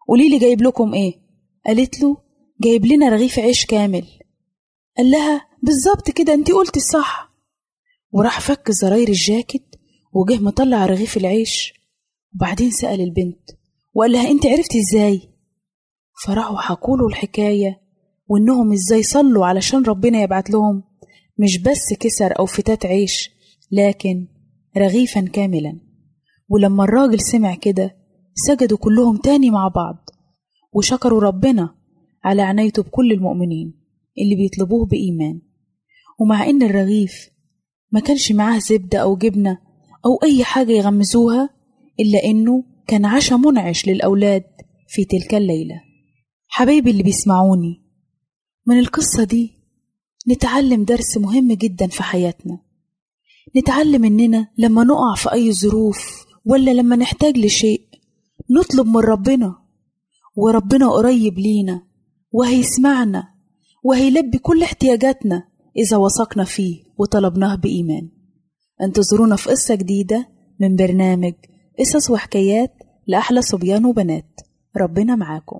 قوليلي 0.08 0.40
جايب 0.40 0.62
لكم 0.62 0.94
إيه؟ 0.94 1.14
قالت 1.66 2.02
له 2.02 2.18
جايب 2.62 2.86
لنا 2.86 3.10
رغيف 3.10 3.40
عيش 3.40 3.66
كامل. 3.66 4.06
قال 4.98 5.12
لها 5.12 5.48
بالظبط 5.64 6.12
كده 6.12 6.34
انت 6.34 6.52
قلتي 6.52 6.80
الصح. 6.80 7.32
وراح 8.12 8.40
فك 8.40 8.72
زراير 8.72 9.08
الجاكيت 9.08 9.76
وجه 10.14 10.40
مطلع 10.40 10.86
رغيف 10.86 11.18
العيش. 11.18 11.74
وبعدين 12.36 12.72
سأل 12.72 13.02
البنت 13.02 13.50
وقال 13.94 14.12
لها 14.12 14.32
انت 14.32 14.46
عرفتي 14.46 14.80
إزاي؟ 14.80 15.22
فراحوا 16.26 16.58
حكوله 16.58 17.08
الحكاية 17.08 17.82
وإنهم 18.28 18.74
إزاي 18.74 19.04
صلوا 19.04 19.46
علشان 19.46 19.84
ربنا 19.84 20.22
يبعت 20.22 20.50
لهم 20.50 20.84
مش 21.40 21.58
بس 21.58 21.94
كسر 22.00 22.40
أو 22.40 22.46
فتات 22.46 22.86
عيش 22.86 23.32
لكن 23.72 24.28
رغيفا 24.78 25.22
كاملا. 25.22 25.80
ولما 26.50 26.84
الراجل 26.84 27.22
سمع 27.22 27.56
كده 27.56 28.05
سجدوا 28.36 28.78
كلهم 28.78 29.18
تاني 29.18 29.50
مع 29.50 29.68
بعض. 29.68 30.10
وشكروا 30.74 31.22
ربنا 31.22 31.76
على 32.24 32.42
عنايته 32.42 32.84
بكل 32.84 33.12
المؤمنين 33.12 33.74
اللي 34.22 34.36
بيطلبوه 34.36 34.86
بإيمان. 34.86 35.42
ومع 36.20 36.50
إن 36.50 36.64
الرغيف 36.64 37.30
ما 37.92 38.00
كانش 38.00 38.32
معاه 38.32 38.60
زبدة 38.60 39.00
أو 39.00 39.16
جبنة 39.18 39.58
أو 40.06 40.20
أي 40.24 40.44
حاجة 40.44 40.72
يغمزوها 40.72 41.50
إلا 42.00 42.24
إنه 42.26 42.64
كان 42.88 43.06
عشاء 43.06 43.38
منعش 43.38 43.88
للأولاد 43.88 44.44
في 44.88 45.06
تلك 45.06 45.36
الليلة. 45.36 45.82
حبايبي 46.48 46.92
اللي 46.92 47.04
بيسمعوني 47.04 47.82
من 48.68 48.80
القصة 48.80 49.24
دي 49.24 49.52
نتعلم 50.30 50.84
درس 50.84 51.18
مهم 51.18 51.54
جدا 51.54 51.88
في 51.88 52.04
حياتنا. 52.04 52.60
نتعلم 53.58 54.06
إننا 54.06 54.48
لما 54.58 54.84
نقع 54.84 55.16
في 55.16 55.34
أي 55.34 55.54
ظروف 55.54 56.26
ولا 56.46 56.72
لما 56.72 56.96
نحتاج 56.96 57.38
لشيء 57.38 57.82
نطلب 58.50 58.88
من 58.88 58.98
ربنا 58.98 59.56
وربنا 60.36 60.90
قريب 60.90 61.40
لينا 61.40 61.82
وهيسمعنا 62.32 63.24
وهيلبي 63.84 64.38
كل 64.38 64.64
احتياجاتنا 64.64 65.44
إذا 65.78 65.98
وثقنا 65.98 66.44
فيه 66.44 66.84
وطلبناه 66.98 67.56
بإيمان. 67.56 68.10
انتظرونا 68.82 69.36
في 69.36 69.50
قصة 69.50 69.76
جديدة 69.76 70.30
من 70.60 70.76
برنامج 70.76 71.34
قصص 71.80 72.10
وحكايات 72.10 72.74
لأحلى 73.08 73.42
صبيان 73.42 73.86
وبنات. 73.86 74.42
ربنا 74.78 75.16
معاكم. 75.16 75.60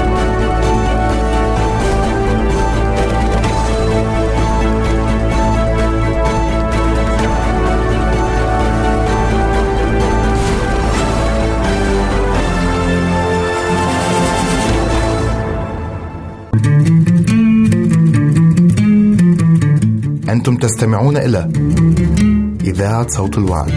أنتم 20.41 20.57
تستمعون 20.57 21.17
إلى 21.17 21.51
إذاعة 22.61 23.07
صوت 23.07 23.37
الوعد. 23.37 23.69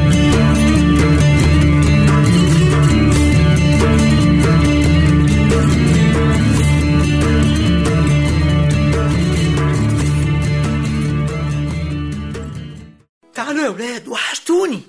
تعالوا 13.34 13.64
يا 13.64 13.68
ولاد 13.68 14.08
وحشتوني. 14.08 14.82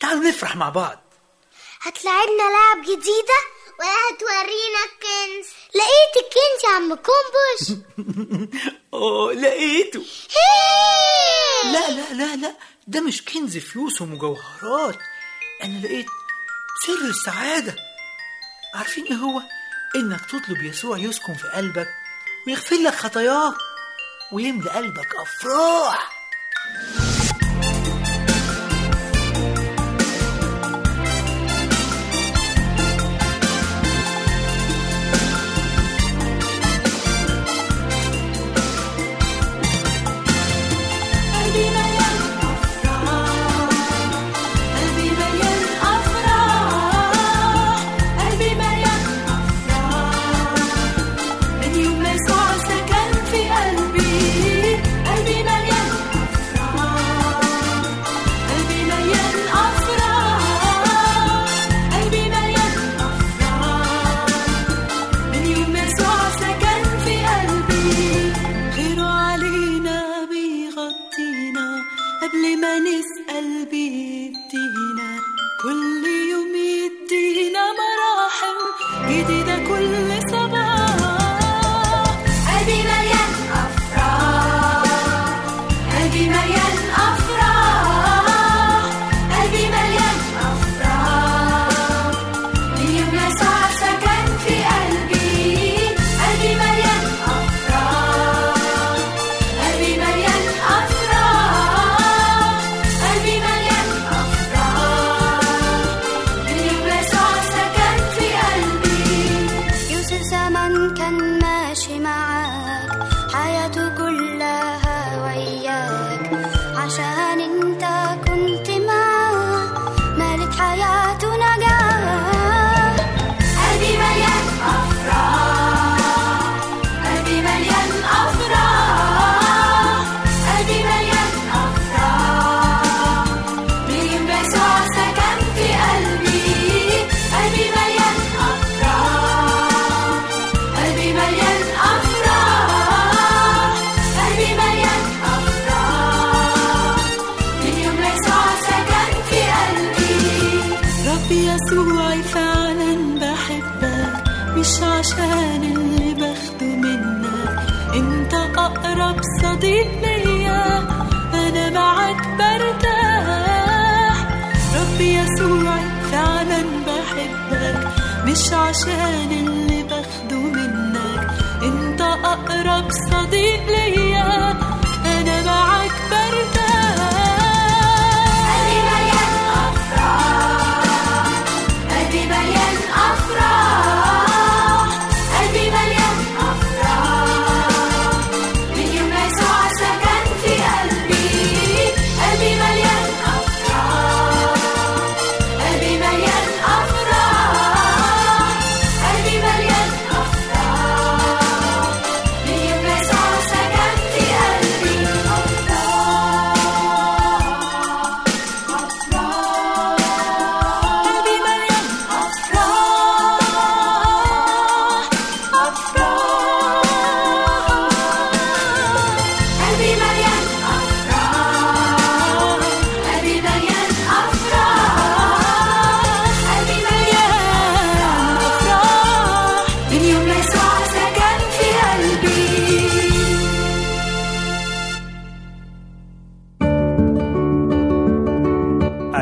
تعالوا 0.00 0.28
نفرح 0.28 0.56
مع 0.56 0.68
بعض. 0.68 0.98
هتلعبنا 1.80 2.46
لعب 2.52 2.82
جديدة؟ 2.82 3.61
ولا 3.82 3.90
هتورينا 3.90 4.80
الكنز 4.84 5.48
لقيت 5.74 6.24
الكنز 6.24 6.64
يا 6.64 6.76
عم 6.76 6.94
كومبوش. 6.94 7.84
آه 8.94 9.32
لقيته! 9.32 10.04
لا 11.64 11.90
لا 11.90 12.12
لا 12.14 12.36
لا 12.36 12.56
ده 12.86 13.00
مش 13.00 13.24
كنز 13.24 13.58
فلوس 13.58 14.02
ومجوهرات. 14.02 14.98
أنا 15.62 15.86
لقيت 15.86 16.06
سر 16.86 17.04
السعادة. 17.04 17.76
عارفين 18.74 19.04
إيه 19.04 19.14
هو؟ 19.14 19.42
إنك 19.96 20.20
تطلب 20.26 20.62
يسوع 20.62 20.98
يسكن 20.98 21.34
في 21.34 21.48
قلبك 21.48 21.88
ويغفر 22.46 22.76
لك 22.76 22.94
خطاياك 22.94 23.54
ويملى 24.32 24.70
قلبك 24.70 25.14
أفراح. 25.16 26.10
جديدة 79.12 79.41
كل 79.41 79.41
كان 110.88 111.38
ماشي 111.38 111.98
معاك. 111.98 112.61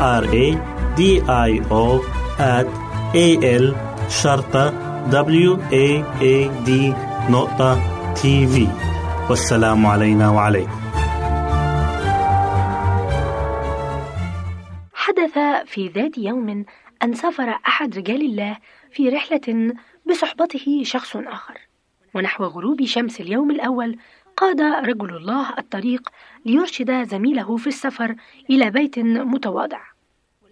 R 0.00 0.24
A 0.24 0.46
D 0.98 1.00
I 1.28 1.52
O 1.70 2.00
at 2.38 2.66
A 3.14 3.28
L 3.62 3.74
شرطة 4.08 4.72
W 5.10 5.56
A 5.72 6.04
A 6.20 6.34
D 6.66 6.70
نقطة 7.30 7.80
تي 8.14 8.46
في 8.46 8.68
والسلام 9.30 9.86
علينا 9.86 10.30
وعليكم 10.30 10.80
حدث 14.94 15.38
في 15.66 15.88
ذات 15.88 16.18
يوم 16.18 16.64
أن 17.02 17.14
سافر 17.14 17.58
أحد 17.68 17.98
رجال 17.98 18.20
الله 18.20 18.56
في 18.90 19.08
رحلة 19.08 19.74
بصحبته 20.10 20.82
شخص 20.84 21.16
آخر. 21.16 21.58
ونحو 22.14 22.44
غروب 22.44 22.84
شمس 22.84 23.20
اليوم 23.20 23.50
الأول 23.50 23.98
قاد 24.36 24.60
رجل 24.60 25.16
الله 25.16 25.58
الطريق 25.58 26.08
ليرشد 26.46 27.02
زميله 27.08 27.56
في 27.56 27.66
السفر 27.66 28.16
إلى 28.50 28.70
بيت 28.70 28.98
متواضع. 28.98 29.80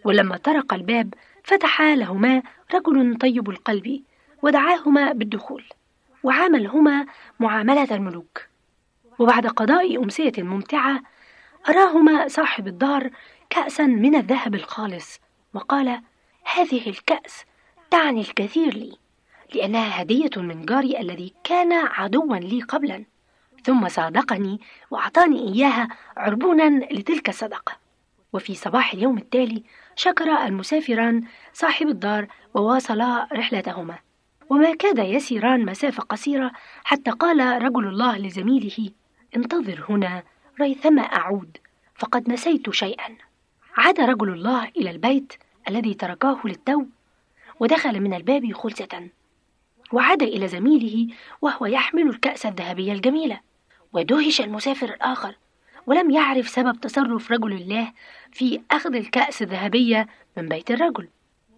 ولما 0.05 0.37
طرق 0.37 0.75
الباب 0.75 1.15
فتح 1.45 1.83
لهما 1.83 2.43
رجل 2.75 3.17
طيب 3.17 3.51
القلب 3.51 4.03
ودعاهما 4.43 5.13
بالدخول 5.13 5.65
وعاملهما 6.23 7.07
معاملة 7.41 7.95
الملوك. 7.95 8.43
وبعد 9.19 9.47
قضاء 9.47 10.03
أمسية 10.03 10.33
ممتعة 10.39 11.01
أراهما 11.69 12.29
صاحب 12.29 12.67
الدار 12.67 13.11
كأسا 13.51 13.87
من 13.87 14.15
الذهب 14.15 14.55
الخالص 14.55 15.21
وقال 15.55 16.01
هذه 16.55 16.89
الكأس 16.89 17.45
تعني 17.91 18.21
الكثير 18.21 18.75
لي 18.75 18.97
لأنها 19.55 20.03
هدية 20.03 20.31
من 20.37 20.65
جاري 20.67 21.01
الذي 21.01 21.35
كان 21.45 21.73
عدوا 21.73 22.37
لي 22.37 22.63
قبلا. 22.63 23.05
ثم 23.65 23.89
صادقني 23.89 24.61
وأعطاني 24.91 25.49
إياها 25.49 25.89
عربونا 26.17 26.87
لتلك 26.93 27.29
الصدقة. 27.29 27.73
وفي 28.33 28.55
صباح 28.55 28.93
اليوم 28.93 29.19
التالي 29.19 29.63
شكر 29.97 30.45
المسافران 30.45 31.23
صاحب 31.53 31.89
الدار 31.89 32.27
وواصلا 32.55 33.29
رحلتهما. 33.33 33.99
وما 34.51 34.75
كاد 34.75 34.99
يسيران 34.99 35.65
مسافة 35.67 36.03
قصيرة 36.03 36.51
حتى 36.85 37.11
قال 37.11 37.63
رجل 37.63 37.87
الله 37.87 38.19
لزميله 38.19 38.91
انتظر 39.37 39.85
هنا 39.89 40.23
ريثما 40.61 41.03
أعود 41.03 41.57
فقد 41.95 42.31
نسيت 42.31 42.71
شيئا. 42.71 43.17
عاد 43.77 44.01
رجل 44.01 44.29
الله 44.29 44.69
إلى 44.77 44.91
البيت 44.91 45.33
الذي 45.69 45.95
تركاه 45.95 46.41
للتو 46.45 46.85
ودخل 47.61 48.01
من 48.01 48.15
الباب 48.15 48.53
خلسة. 48.53 49.09
وعاد 49.93 50.23
إلى 50.23 50.49
زميله 50.49 51.15
وهو 51.43 51.67
يحمل 51.67 52.09
الكأس 52.09 52.47
الذهبية 52.47 52.93
الجميلة. 52.93 53.41
ودهش 53.95 54.41
المسافر 54.41 54.89
الآخر 54.89 55.35
ولم 55.87 56.11
يعرف 56.11 56.49
سبب 56.49 56.81
تصرف 56.81 57.33
رجل 57.33 57.53
الله 57.53 57.93
في 58.33 58.61
أخذ 58.71 58.95
الكأس 58.95 59.43
الذهبية 59.43 60.07
من 60.37 60.49
بيت 60.49 60.71
الرجل. 60.71 61.09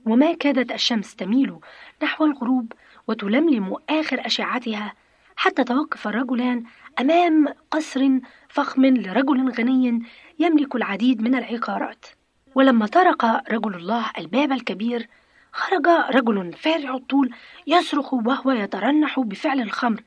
وما 0.06 0.34
كادت 0.34 0.72
الشمس 0.72 1.16
تميل 1.16 1.56
نحو 2.02 2.24
الغروب 2.24 2.72
وتلملم 3.08 3.76
آخر 3.90 4.26
أشعتها 4.26 4.92
حتى 5.36 5.64
توقف 5.64 6.08
الرجلان 6.08 6.64
أمام 7.00 7.46
قصر 7.70 8.08
فخم 8.48 8.86
لرجل 8.86 9.50
غني 9.50 10.02
يملك 10.38 10.76
العديد 10.76 11.22
من 11.22 11.34
العقارات. 11.34 12.06
ولما 12.54 12.86
طرق 12.86 13.24
رجل 13.52 13.74
الله 13.74 14.10
الباب 14.18 14.52
الكبير 14.52 15.08
خرج 15.52 15.86
رجل 16.10 16.52
فارع 16.52 16.94
الطول 16.94 17.30
يصرخ 17.66 18.14
وهو 18.14 18.50
يترنح 18.50 19.20
بفعل 19.20 19.60
الخمر. 19.60 20.02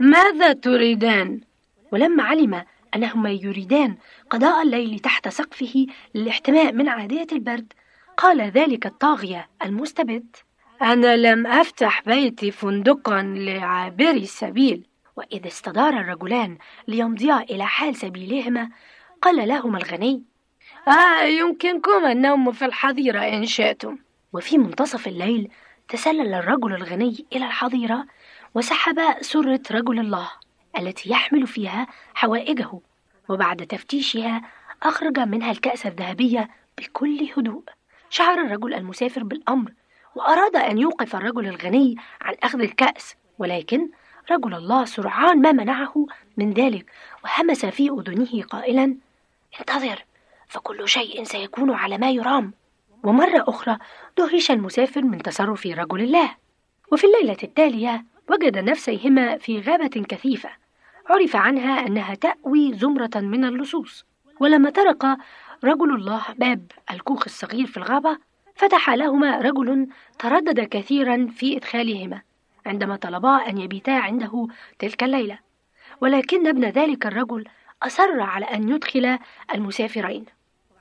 ماذا 0.00 0.52
تريدان؟ 0.52 1.40
ولما 1.92 2.22
علم 2.22 2.64
أنهما 2.96 3.30
يريدان 3.30 3.96
قضاء 4.30 4.62
الليل 4.62 4.98
تحت 4.98 5.28
سقفه 5.28 5.86
للاحتماء 6.14 6.72
من 6.72 6.88
عادية 6.88 7.26
البرد 7.32 7.72
قال 8.16 8.40
ذلك 8.40 8.86
الطاغية 8.86 9.48
المستبد. 9.64 10.36
أنا 10.82 11.16
لم 11.16 11.46
أفتح 11.46 12.02
بيتي 12.06 12.50
فندقا 12.50 13.22
لعابري 13.22 14.22
السبيل. 14.22 14.86
واذا 15.16 15.46
استدار 15.46 16.00
الرجلان 16.00 16.58
ليمضيا 16.88 17.38
إلى 17.38 17.66
حال 17.66 17.96
سبيلهما 17.96 18.70
قال 19.22 19.48
لهما 19.48 19.78
الغني 19.78 20.22
آه 20.88 21.22
يمكنكم 21.22 22.04
النوم 22.06 22.52
في 22.52 22.64
الحظيرة 22.64 23.20
إن 23.20 23.46
شئتم. 23.46 23.98
وفي 24.32 24.58
منتصف 24.58 25.08
الليل 25.08 25.50
تسلل 25.88 26.34
الرجل 26.34 26.74
الغني 26.74 27.26
إلى 27.32 27.46
الحظيرة 27.46 28.06
وسحب 28.54 29.00
سرة 29.20 29.60
رجل 29.70 29.98
الله. 29.98 30.30
التي 30.78 31.10
يحمل 31.10 31.46
فيها 31.46 31.86
حوائجه 32.14 32.80
وبعد 33.28 33.66
تفتيشها 33.66 34.42
أخرج 34.82 35.18
منها 35.18 35.50
الكأس 35.50 35.86
الذهبية 35.86 36.50
بكل 36.78 37.28
هدوء. 37.36 37.62
شعر 38.10 38.40
الرجل 38.40 38.74
المسافر 38.74 39.24
بالأمر 39.24 39.72
وأراد 40.14 40.56
أن 40.56 40.78
يوقف 40.78 41.16
الرجل 41.16 41.46
الغني 41.46 41.96
عن 42.20 42.34
أخذ 42.42 42.60
الكأس 42.60 43.14
ولكن 43.38 43.88
رجل 44.30 44.54
الله 44.54 44.84
سرعان 44.84 45.42
ما 45.42 45.52
منعه 45.52 46.06
من 46.36 46.52
ذلك 46.52 46.90
وهمس 47.24 47.66
في 47.66 47.90
أذنه 47.90 48.42
قائلا 48.42 48.96
انتظر 49.60 50.04
فكل 50.48 50.88
شيء 50.88 51.24
سيكون 51.24 51.70
على 51.70 51.98
ما 51.98 52.10
يرام. 52.10 52.52
ومرة 53.02 53.44
أخرى 53.48 53.78
دهش 54.18 54.50
المسافر 54.50 55.02
من 55.02 55.22
تصرف 55.22 55.66
رجل 55.66 56.00
الله. 56.00 56.36
وفي 56.92 57.06
الليلة 57.06 57.36
التالية 57.42 58.04
وجد 58.30 58.58
نفسيهما 58.58 59.38
في 59.38 59.60
غابة 59.60 60.04
كثيفة. 60.08 60.50
عرف 61.08 61.36
عنها 61.36 61.86
أنها 61.86 62.14
تأوي 62.14 62.74
زمرة 62.74 63.10
من 63.14 63.44
اللصوص. 63.44 64.04
ولما 64.40 64.70
طرق 64.70 65.06
رجل 65.64 65.94
الله 65.94 66.22
باب 66.38 66.72
الكوخ 66.90 67.22
الصغير 67.26 67.66
في 67.66 67.76
الغابة 67.76 68.18
فتح 68.54 68.90
لهما 68.90 69.38
رجل 69.38 69.88
تردد 70.18 70.60
كثيرا 70.60 71.26
في 71.36 71.56
إدخالهما 71.56 72.22
عندما 72.66 72.96
طلبا 72.96 73.36
أن 73.48 73.58
يبيتا 73.58 73.90
عنده 73.90 74.46
تلك 74.78 75.02
الليلة. 75.02 75.38
ولكن 76.00 76.46
ابن 76.46 76.64
ذلك 76.64 77.06
الرجل 77.06 77.44
أصر 77.82 78.20
على 78.20 78.44
أن 78.44 78.68
يدخل 78.68 79.18
المسافرين. 79.54 80.24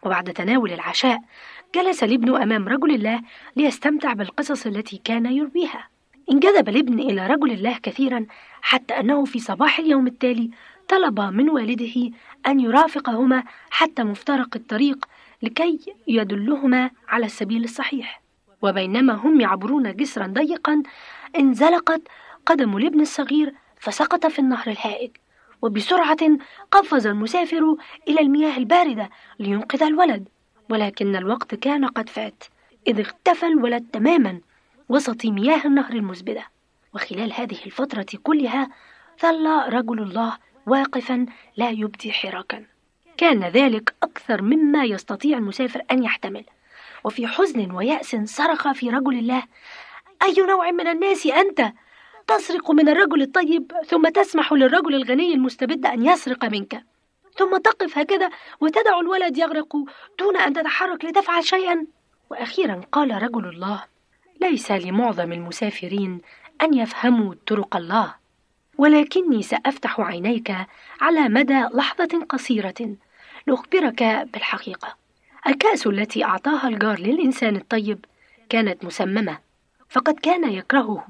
وبعد 0.04 0.34
تناول 0.34 0.72
العشاء 0.72 1.20
جلس 1.76 2.04
الابن 2.04 2.36
أمام 2.36 2.68
رجل 2.68 2.92
الله 2.96 3.22
ليستمتع 3.56 4.14
بالقصص 4.14 4.66
التي 4.66 5.02
كان 5.04 5.26
يرويها. 5.26 5.88
انجذب 6.32 6.70
الابن 6.70 7.00
إلى 7.00 7.28
رجل 7.28 7.52
الله 7.52 7.78
كثيرا 7.84 8.26
حتى 8.64 9.00
أنه 9.00 9.26
في 9.26 9.40
صباح 9.40 9.80
اليوم 9.80 10.08
التالي 10.08 10.50
طلب 10.88 11.20
من 11.20 11.50
والده 11.50 12.12
أن 12.48 12.60
يرافقهما 12.60 13.44
حتى 13.70 14.04
مفترق 14.04 14.56
الطريق 14.56 15.06
لكي 15.42 15.80
يدلهما 16.08 16.90
على 17.08 17.26
السبيل 17.26 17.64
الصحيح. 17.64 18.22
وبينما 18.62 19.14
هم 19.14 19.42
يعبرون 19.42 19.96
جسرا 19.96 20.28
ضيقا 20.28 20.84
انزلقت 21.40 22.02
قدم 22.46 22.78
الابن 22.78 23.02
الصغير 23.02 23.54
فسقط 23.80 24.26
في 24.26 24.40
النهر 24.40 24.68
الهائج 24.68 25.12
وبسرعة 25.62 26.38
قفز 26.72 27.08
المسافر 27.08 27.76
إلى 28.08 28.22
المياه 28.22 28.58
الباردة 28.58 29.10
لينقذ 29.40 29.84
الولد. 29.84 30.28
ولكن 30.70 31.16
الوقت 31.16 31.56
كان 31.56 31.86
قد 31.86 32.10
فات 32.10 32.44
إذ 32.88 33.00
اختفى 33.00 33.48
الولد 33.48 33.86
تماما 33.94 34.40
وسط 34.90 35.26
مياه 35.26 35.62
النهر 35.66 35.94
المزبدة. 35.94 36.53
وخلال 36.96 37.34
هذه 37.34 37.58
الفترة 37.66 38.06
كلها 38.24 38.70
ظل 39.22 39.74
رجل 39.74 40.00
الله 40.00 40.38
واقفا 40.66 41.26
لا 41.58 41.70
يبدي 41.70 42.12
حراكا. 42.12 42.66
كان 43.18 43.44
ذلك 43.44 43.94
أكثر 44.04 44.42
مما 44.42 44.84
يستطيع 44.84 45.38
المسافر 45.38 45.82
أن 45.92 46.04
يحتمل. 46.04 46.46
وفي 47.04 47.28
حزن 47.28 47.72
ويأس 47.72 48.16
صرخ 48.16 48.72
في 48.72 48.90
رجل 48.90 49.20
الله 49.20 49.44
أي 50.24 50.36
نوع 50.48 50.72
من 50.72 50.88
الناس 50.88 51.26
أنت؟ 51.26 51.74
تسرق 52.28 52.72
من 52.72 52.90
الرجل 52.90 53.22
الطيب 53.22 53.72
ثم 53.88 54.10
تسمح 54.10 54.54
للرجل 54.54 54.96
الغني 54.96 55.34
المستبد 55.34 55.86
أن 55.86 56.06
يسرق 56.06 56.46
منك. 56.46 56.84
ثم 57.38 57.58
تقف 57.58 57.98
هكذا 57.98 58.30
وتدع 58.62 59.00
الولد 59.00 59.38
يغرق 59.38 59.76
دون 60.20 60.38
أن 60.38 60.54
تتحرك 60.54 61.06
لتفعل 61.06 61.44
شيئا. 61.44 61.86
وأخيرا 62.30 62.82
قال 62.92 63.24
رجل 63.24 63.46
الله 63.46 63.84
ليس 64.42 64.72
لمعظم 64.72 65.34
المسافرين 65.34 66.22
أن 66.64 66.74
يفهموا 66.74 67.36
طرق 67.48 67.76
الله. 67.76 68.16
ولكني 68.78 69.42
سأفتح 69.42 70.00
عينيك 70.00 70.56
على 71.02 71.30
مدى 71.30 71.62
لحظة 71.74 72.26
قصيرة 72.30 72.96
لأخبرك 73.48 74.04
بالحقيقة. 74.34 74.96
الكأس 75.48 75.88
التي 75.88 76.24
أعطاها 76.24 76.68
الجار 76.68 77.00
للإنسان 77.00 77.56
الطيب 77.56 78.06
كانت 78.50 78.86
مسممة 78.86 79.40
فقد 79.90 80.20
كان 80.20 80.52
يكرهه 80.52 81.08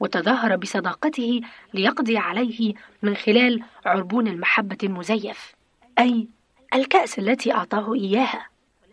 وتظاهر 0.00 0.56
بصداقته 0.56 1.40
ليقضي 1.74 2.18
عليه 2.18 2.74
من 3.02 3.16
خلال 3.16 3.62
عربون 3.86 4.28
المحبة 4.28 4.78
المزيف. 4.82 5.54
أي 5.98 6.28
الكأس 6.74 7.18
التي 7.18 7.52
أعطاه 7.52 7.94
إياها. 7.94 8.46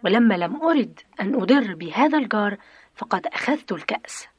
ولما 0.04 0.34
لم 0.34 0.62
أرد 0.62 1.00
أن 1.22 1.36
أضر 1.36 1.76
بهذا 1.76 2.18
الجار 2.18 2.58
فقد 2.96 3.28
أخذت 3.28 3.72
الكأس. 3.72 4.31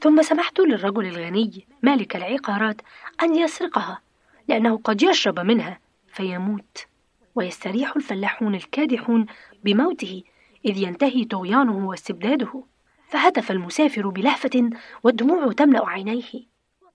ثم 0.00 0.22
سمحت 0.22 0.60
للرجل 0.60 1.06
الغني 1.06 1.66
مالك 1.82 2.16
العقارات 2.16 2.80
أن 3.22 3.36
يسرقها 3.36 4.00
لأنه 4.48 4.80
قد 4.84 5.02
يشرب 5.02 5.40
منها 5.40 5.78
فيموت. 6.12 6.86
ويستريح 7.34 7.96
الفلاحون 7.96 8.54
الكادحون 8.54 9.26
بموته 9.64 10.22
إذ 10.64 10.78
ينتهي 10.78 11.24
طغيانه 11.24 11.88
واستبداده. 11.88 12.64
فهتف 13.08 13.50
المسافر 13.50 14.08
بلهفة 14.08 14.70
والدموع 15.02 15.52
تملأ 15.52 15.88
عينيه. 15.88 16.32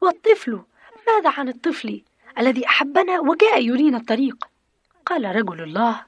والطفل؟ 0.02 0.62
ماذا 1.08 1.30
عن 1.38 1.48
الطفل 1.50 2.02
الذي 2.40 2.68
أحبنا 2.68 3.20
وجاء 3.20 3.66
يرينا 3.66 3.98
الطريق؟ 3.98 4.48
قال 5.06 5.36
رجل 5.36 5.62
الله 5.64 6.06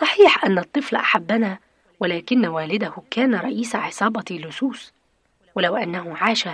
صحيح 0.00 0.44
أن 0.44 0.58
الطفل 0.58 0.96
أحبنا 0.96 1.58
ولكن 2.00 2.46
والده 2.46 2.92
كان 3.10 3.34
رئيس 3.34 3.76
عصابة 3.76 4.24
لصوص 4.30 4.92
ولو 5.60 5.76
أنه 5.76 6.16
عاش 6.16 6.48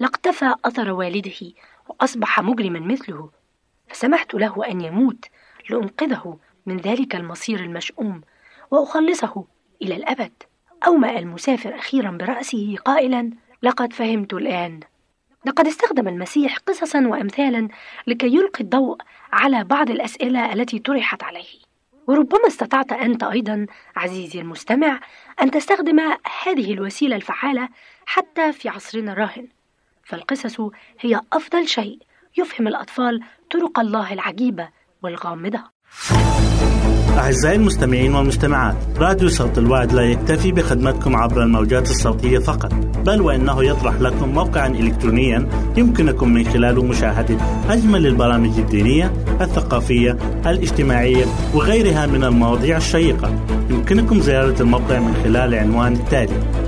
لاقتفى 0.00 0.54
أثر 0.64 0.92
والده 0.92 1.52
وأصبح 1.88 2.40
مجرما 2.40 2.80
مثله 2.80 3.30
فسمحت 3.88 4.34
له 4.34 4.66
أن 4.66 4.80
يموت 4.80 5.24
لأنقذه 5.70 6.38
من 6.66 6.76
ذلك 6.76 7.16
المصير 7.16 7.60
المشؤوم 7.60 8.20
وأخلصه 8.70 9.44
إلى 9.82 9.96
الأبد. 9.96 10.32
أومأ 10.86 11.18
المسافر 11.18 11.74
أخيرا 11.74 12.10
برأسه 12.10 12.76
قائلا 12.84 13.30
لقد 13.62 13.92
فهمت 13.92 14.34
الآن. 14.34 14.80
لقد 15.46 15.66
استخدم 15.66 16.08
المسيح 16.08 16.56
قصصا 16.56 17.06
وأمثالا 17.06 17.68
لكي 18.06 18.26
يلقي 18.26 18.60
الضوء 18.60 18.96
على 19.32 19.64
بعض 19.64 19.90
الأسئلة 19.90 20.52
التي 20.52 20.78
طرحت 20.78 21.22
عليه. 21.22 21.68
وربما 22.08 22.46
استطعت 22.46 22.92
أنت 22.92 23.22
أيضا 23.22 23.66
عزيزي 23.96 24.40
المستمع 24.40 25.00
أن 25.42 25.50
تستخدم 25.50 26.00
هذه 26.44 26.72
الوسيلة 26.72 27.16
الفعالة 27.16 27.68
حتى 28.10 28.52
في 28.52 28.68
عصرنا 28.68 29.12
الراهن. 29.12 29.46
فالقصص 30.04 30.60
هي 31.00 31.20
أفضل 31.32 31.68
شيء 31.68 31.98
يفهم 32.38 32.68
الأطفال 32.68 33.20
طرق 33.50 33.80
الله 33.80 34.12
العجيبة 34.12 34.68
والغامضة. 35.02 35.58
أعزائي 37.18 37.56
المستمعين 37.56 38.14
والمستمعات 38.14 38.76
راديو 38.96 39.28
صوت 39.28 39.58
الوعد 39.58 39.92
لا 39.92 40.02
يكتفي 40.02 40.52
بخدمتكم 40.52 41.16
عبر 41.16 41.42
الموجات 41.42 41.90
الصوتية 41.90 42.38
فقط 42.38 42.74
بل 43.06 43.20
وإنه 43.20 43.64
يطرح 43.64 43.94
لكم 43.94 44.28
موقعا 44.28 44.68
إلكترونيا 44.68 45.48
يمكنكم 45.76 46.28
من 46.28 46.44
خلاله 46.44 46.84
مشاهدة 46.84 47.36
أجمل 47.68 48.06
البرامج 48.06 48.58
الدينية 48.58 49.12
الثقافية 49.40 50.12
الاجتماعية 50.46 51.24
وغيرها 51.54 52.06
من 52.06 52.24
المواضيع 52.24 52.76
الشيقة. 52.76 53.46
يمكنكم 53.70 54.20
زيارة 54.20 54.62
الموقع 54.62 54.98
من 54.98 55.14
خلال 55.14 55.54
العنوان 55.54 55.92
التالي 55.92 56.67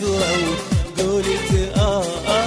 بالشكوى 0.00 0.56
وقولة 0.98 1.72
آه 1.76 2.04
آه 2.28 2.39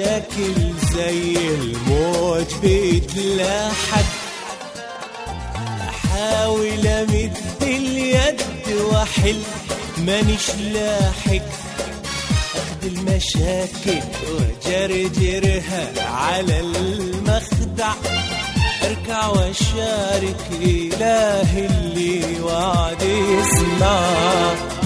المشاكل 0.00 0.72
زي 0.94 1.36
الموج 1.54 2.46
بيتلاحق 2.62 4.04
أحاول 5.88 6.86
أمد 6.86 7.36
اليد 7.62 8.42
وأحل 8.80 9.40
مانيش 9.98 10.50
لاحق. 10.72 11.46
اخد 12.54 12.84
المشاكل 12.84 14.00
وجرجرها 14.26 15.92
على 16.06 16.60
المخدع. 16.60 17.92
أركع 18.84 19.26
وأشارك 19.26 20.50
إله 20.62 21.66
اللي 21.66 22.40
وعد 22.40 23.02
يسمع. 23.02 24.79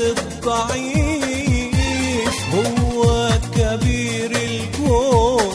الضعيف 0.00 1.74
هو 2.54 3.28
كبير 3.56 4.30
الكون 4.30 5.48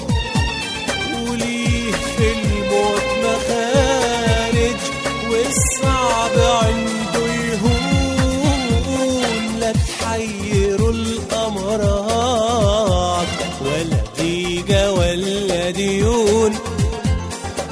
وليه 1.30 1.92
في 1.92 2.28
الموت 2.32 3.08
مخارج 3.24 4.80
والصعب 5.32 6.36
عنده 6.64 7.24
يهون 7.34 8.62
لا 9.60 9.72
تحيروا 9.72 10.92
الأمراض 11.96 12.46
ولا 13.62 14.00
ضيقة 14.20 14.92
ولا 14.92 15.70
ديون 15.72 16.52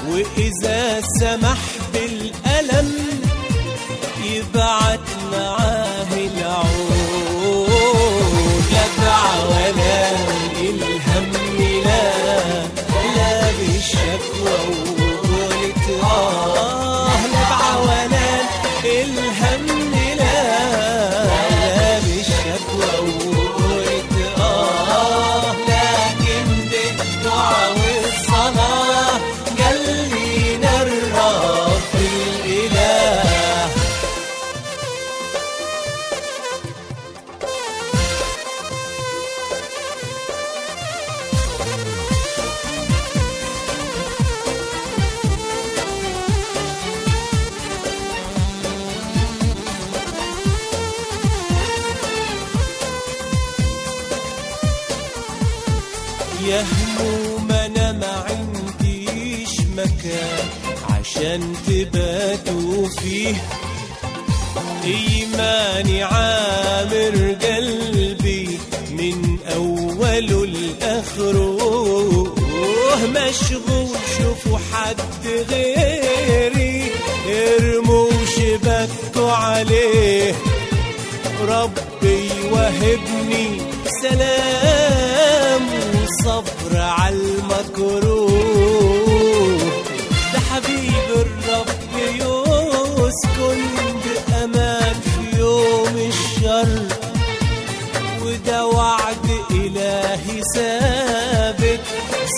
وإذا 0.09 1.01
سمح 1.19 1.62
الهم 19.04 19.72
فيه 63.24 63.36
ايماني 64.86 66.03
عامر 66.03 67.36
قلبي 67.41 68.59
من 68.91 69.38
اوله 69.55 70.45
لاخره 70.45 71.53
مشغول 73.15 73.97
شوفوا 74.17 74.59
حد 74.71 75.28
غيري 75.49 76.91
ارموا 77.30 78.09
شبكوا 78.36 79.32
عليه. 79.32 80.34
ربي 81.47 82.30
وهبني 82.51 83.61
سلام 84.01 85.61
وصبر 85.93 86.78
على 86.78 87.15
المكروه. 87.15 88.12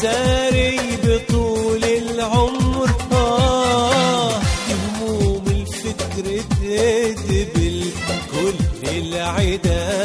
ساري 0.02 0.80
بطول 1.04 1.84
العمر. 1.84 2.90
آه 3.12 4.40
هموم 4.70 5.44
الفجر 5.48 6.26
تدبل 6.62 7.92
كل 8.32 8.90
العيدان 8.90 10.05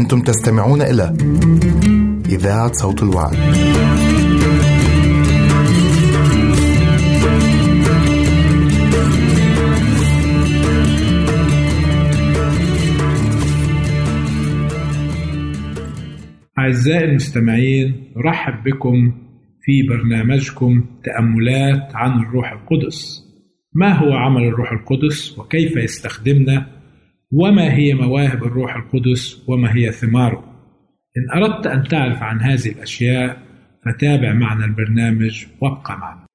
أنتم 0.00 0.20
تستمعون 0.20 0.82
إلى 0.82 1.16
إذاعة 2.28 2.72
صوت 2.72 3.02
الوعد. 3.02 3.36
أعزائي 16.58 17.04
المستمعين 17.04 18.12
نرحب 18.16 18.64
بكم 18.64 19.12
في 19.62 19.82
برنامجكم 19.88 20.84
تأملات 21.04 21.90
عن 21.94 22.22
الروح 22.22 22.52
القدس. 22.52 23.22
ما 23.74 23.92
هو 23.98 24.12
عمل 24.12 24.42
الروح 24.42 24.72
القدس 24.72 25.38
وكيف 25.38 25.76
يستخدمنا؟ 25.76 26.79
وما 27.32 27.74
هي 27.74 27.94
مواهب 27.94 28.44
الروح 28.44 28.76
القدس 28.76 29.48
وما 29.48 29.76
هي 29.76 29.92
ثماره. 29.92 30.44
إن 31.16 31.42
أردت 31.42 31.66
أن 31.66 31.82
تعرف 31.88 32.22
عن 32.22 32.40
هذه 32.40 32.68
الأشياء 32.68 33.42
فتابع 33.84 34.32
معنا 34.32 34.64
البرنامج 34.64 35.46
وابقى 35.60 35.98
معنا. 35.98 36.26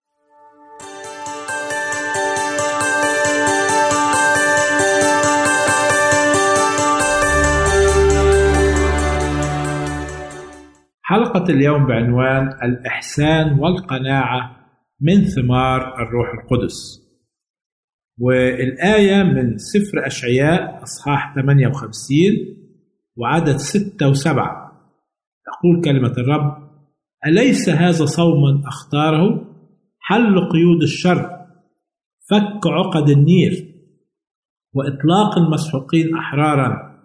حلقة 11.03 11.43
اليوم 11.49 11.85
بعنوان 11.85 12.47
الإحسان 12.63 13.59
والقناعة 13.59 14.55
من 15.01 15.23
ثمار 15.23 16.01
الروح 16.01 16.27
القدس. 16.33 17.04
والآية 18.17 19.23
من 19.23 19.57
سفر 19.57 20.07
أشعياء 20.07 20.83
أصحاح 20.83 21.35
58 21.35 22.15
وعدد 23.15 23.55
6 23.55 24.13
و7 24.13 24.25
تقول 25.45 25.81
كلمة 25.83 26.11
الرب 26.17 26.65
أليس 27.27 27.69
هذا 27.69 28.05
صوما 28.05 28.61
أختاره؟ 28.67 29.55
حل 29.99 30.49
قيود 30.49 30.81
الشر 30.81 31.45
فك 32.29 32.67
عقد 32.67 33.09
النير 33.09 33.75
وإطلاق 34.73 35.37
المسحوقين 35.37 36.15
أحرارا 36.15 36.95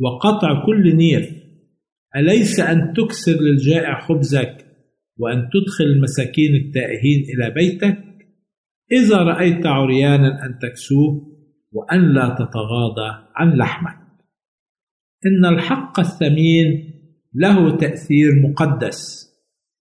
وقطع 0.00 0.66
كل 0.66 0.96
نير. 0.96 1.40
أليس 2.16 2.60
أن 2.60 2.92
تكسر 2.96 3.32
للجائع 3.32 4.00
خبزك 4.00 4.66
وأن 5.18 5.48
تدخل 5.52 5.84
المساكين 5.84 6.54
التائهين 6.54 7.24
إلى 7.34 7.50
بيتك؟ 7.50 8.09
إذا 8.92 9.16
رأيت 9.16 9.66
عريانا 9.66 10.46
أن 10.46 10.58
تكسوه 10.58 11.30
وأن 11.72 12.14
لا 12.14 12.28
تتغاضى 12.28 13.28
عن 13.34 13.56
لحمك. 13.56 14.00
إن 15.26 15.54
الحق 15.54 16.00
الثمين 16.00 16.94
له 17.34 17.76
تأثير 17.76 18.30
مقدس 18.48 19.30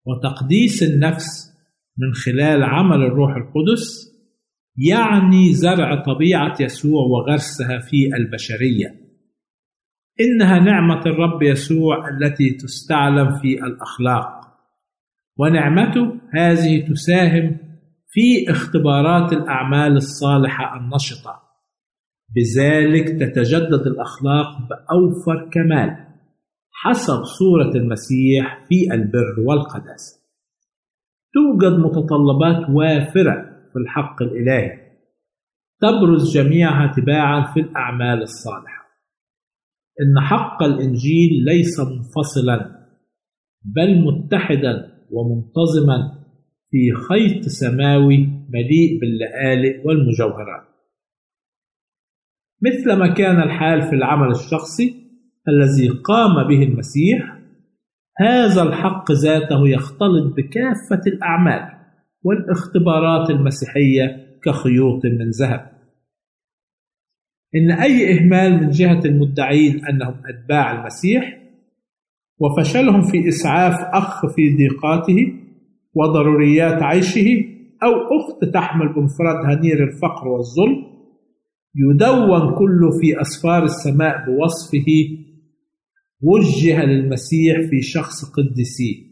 وتقديس 0.05 0.83
النفس 0.83 1.49
من 1.97 2.13
خلال 2.13 2.63
عمل 2.63 3.03
الروح 3.03 3.35
القدس 3.35 4.09
يعني 4.77 5.53
زرع 5.53 6.03
طبيعة 6.03 6.55
يسوع 6.59 7.01
وغرسها 7.01 7.79
في 7.79 8.15
البشرية. 8.15 8.95
إنها 10.21 10.59
نعمة 10.59 11.01
الرب 11.05 11.43
يسوع 11.43 12.09
التي 12.09 12.49
تستعلم 12.49 13.35
في 13.35 13.53
الأخلاق. 13.53 14.39
ونعمته 15.37 16.21
هذه 16.33 16.87
تساهم 16.89 17.68
في 18.11 18.51
اختبارات 18.51 19.33
الأعمال 19.33 19.95
الصالحة 19.95 20.77
النشطة. 20.79 21.49
بذلك 22.35 23.07
تتجدد 23.07 23.87
الأخلاق 23.87 24.47
بأوفر 24.69 25.49
كمال 25.53 26.07
حسب 26.71 27.23
صورة 27.23 27.71
المسيح 27.75 28.65
في 28.67 28.93
البر 28.93 29.39
والقداسة 29.47 30.19
توجد 31.33 31.79
متطلبات 31.79 32.69
وافرة 32.69 33.33
في 33.73 33.79
الحق 33.79 34.21
الإلهي 34.21 34.71
تبرز 35.81 36.37
جميعها 36.37 36.93
تباعا 36.93 37.53
في 37.53 37.59
الأعمال 37.59 38.21
الصالحة. 38.21 38.85
إن 40.01 40.19
حق 40.19 40.63
الإنجيل 40.63 41.29
ليس 41.45 41.79
منفصلا 41.79 42.87
بل 43.63 44.01
متحدا 44.05 44.91
ومنتظما 45.11 46.18
في 46.71 46.91
خيط 47.09 47.45
سماوي 47.45 48.17
مليء 48.49 48.99
باللآلئ 48.99 49.87
والمجوهرات. 49.87 50.69
مثل 52.61 52.93
ما 52.99 53.13
كان 53.13 53.41
الحال 53.41 53.81
في 53.81 53.95
العمل 53.95 54.31
الشخصي 54.31 54.95
الذي 55.47 55.89
قام 55.89 56.47
به 56.47 56.63
المسيح 56.63 57.39
هذا 58.17 58.63
الحق 58.63 59.11
ذاته 59.11 59.67
يختلط 59.67 60.35
بكافة 60.37 61.01
الأعمال 61.07 61.79
والاختبارات 62.23 63.29
المسيحية 63.29 64.37
كخيوط 64.43 65.05
من 65.05 65.29
ذهب. 65.29 65.71
إن 67.55 67.71
أي 67.71 68.17
إهمال 68.17 68.63
من 68.63 68.69
جهة 68.69 69.05
المدعين 69.05 69.85
أنهم 69.85 70.21
أتباع 70.25 70.79
المسيح 70.79 71.39
وفشلهم 72.39 73.01
في 73.01 73.27
إسعاف 73.27 73.73
أخ 73.93 74.25
في 74.35 74.57
ضيقاته 74.57 75.48
وضروريات 75.93 76.83
عيشه 76.83 77.45
أو 77.83 77.91
أخت 77.91 78.53
تحمل 78.53 78.93
بمفردها 78.93 79.61
نير 79.61 79.83
الفقر 79.83 80.27
والظلم. 80.27 80.89
يدون 81.75 82.55
كله 82.55 82.89
في 83.01 83.21
أسفار 83.21 83.63
السماء 83.63 84.25
بوصفه 84.25 84.85
وجه 86.21 86.85
للمسيح 86.85 87.57
في 87.69 87.81
شخص 87.81 88.25
قديسيه 88.25 89.09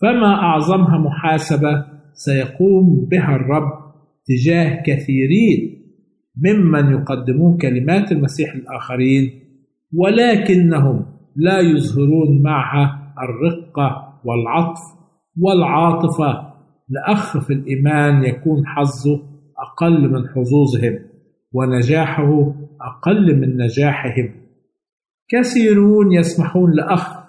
فما 0.00 0.34
أعظمها 0.34 0.98
محاسبة 0.98 1.84
سيقوم 2.14 3.08
بها 3.10 3.36
الرب 3.36 3.72
تجاه 4.26 4.82
كثيرين 4.82 5.84
ممن 6.36 6.92
يقدمون 6.92 7.58
كلمات 7.58 8.12
المسيح 8.12 8.56
للآخرين 8.56 9.30
ولكنهم 9.94 11.06
لا 11.36 11.60
يظهرون 11.60 12.42
معها 12.42 13.14
الرقة 13.22 14.20
والعطف 14.24 14.80
والعاطفة 15.40 16.54
لأخ 16.88 17.38
في 17.38 17.52
الإيمان 17.52 18.24
يكون 18.24 18.66
حظه 18.66 19.22
أقل 19.58 20.08
من 20.08 20.28
حظوظهم 20.28 20.98
ونجاحه 21.52 22.54
أقل 22.80 23.40
من 23.40 23.56
نجاحهم. 23.56 24.30
كثيرون 25.28 26.12
يسمحون 26.12 26.72
لأخ 26.72 27.24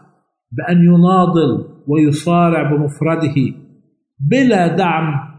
بأن 0.52 0.84
يناضل 0.86 1.66
ويصارع 1.88 2.72
بمفرده 2.72 3.36
بلا 4.20 4.76
دعم 4.76 5.36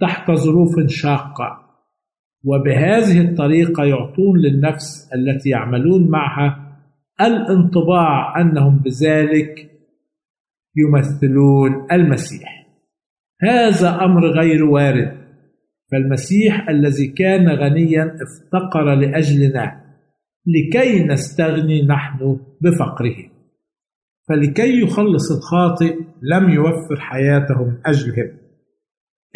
تحت 0.00 0.30
ظروف 0.30 0.86
شاقة 0.86 1.60
وبهذه 2.44 3.20
الطريقة 3.20 3.84
يعطون 3.84 4.38
للنفس 4.38 5.10
التي 5.14 5.48
يعملون 5.48 6.10
معها 6.10 6.76
الانطباع 7.20 8.40
أنهم 8.40 8.78
بذلك 8.78 9.69
يمثلون 10.76 11.86
المسيح. 11.92 12.66
هذا 13.42 14.04
أمر 14.04 14.26
غير 14.26 14.64
وارد. 14.64 15.20
فالمسيح 15.92 16.68
الذي 16.68 17.06
كان 17.06 17.48
غنيا 17.48 18.04
افتقر 18.04 18.94
لأجلنا 18.94 19.80
لكي 20.46 21.04
نستغني 21.04 21.86
نحن 21.86 22.40
بفقره. 22.60 23.16
فلكي 24.28 24.82
يخلص 24.82 25.32
الخاطئ 25.32 25.96
لم 26.22 26.50
يوفر 26.50 27.00
حياته 27.00 27.64
من 27.64 27.78
أجلهم. 27.86 28.40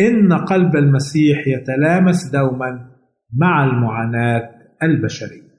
إن 0.01 0.33
قلب 0.33 0.77
المسيح 0.77 1.47
يتلامس 1.47 2.31
دوما 2.33 2.91
مع 3.37 3.65
المعاناة 3.65 4.51
البشرية. 4.83 5.55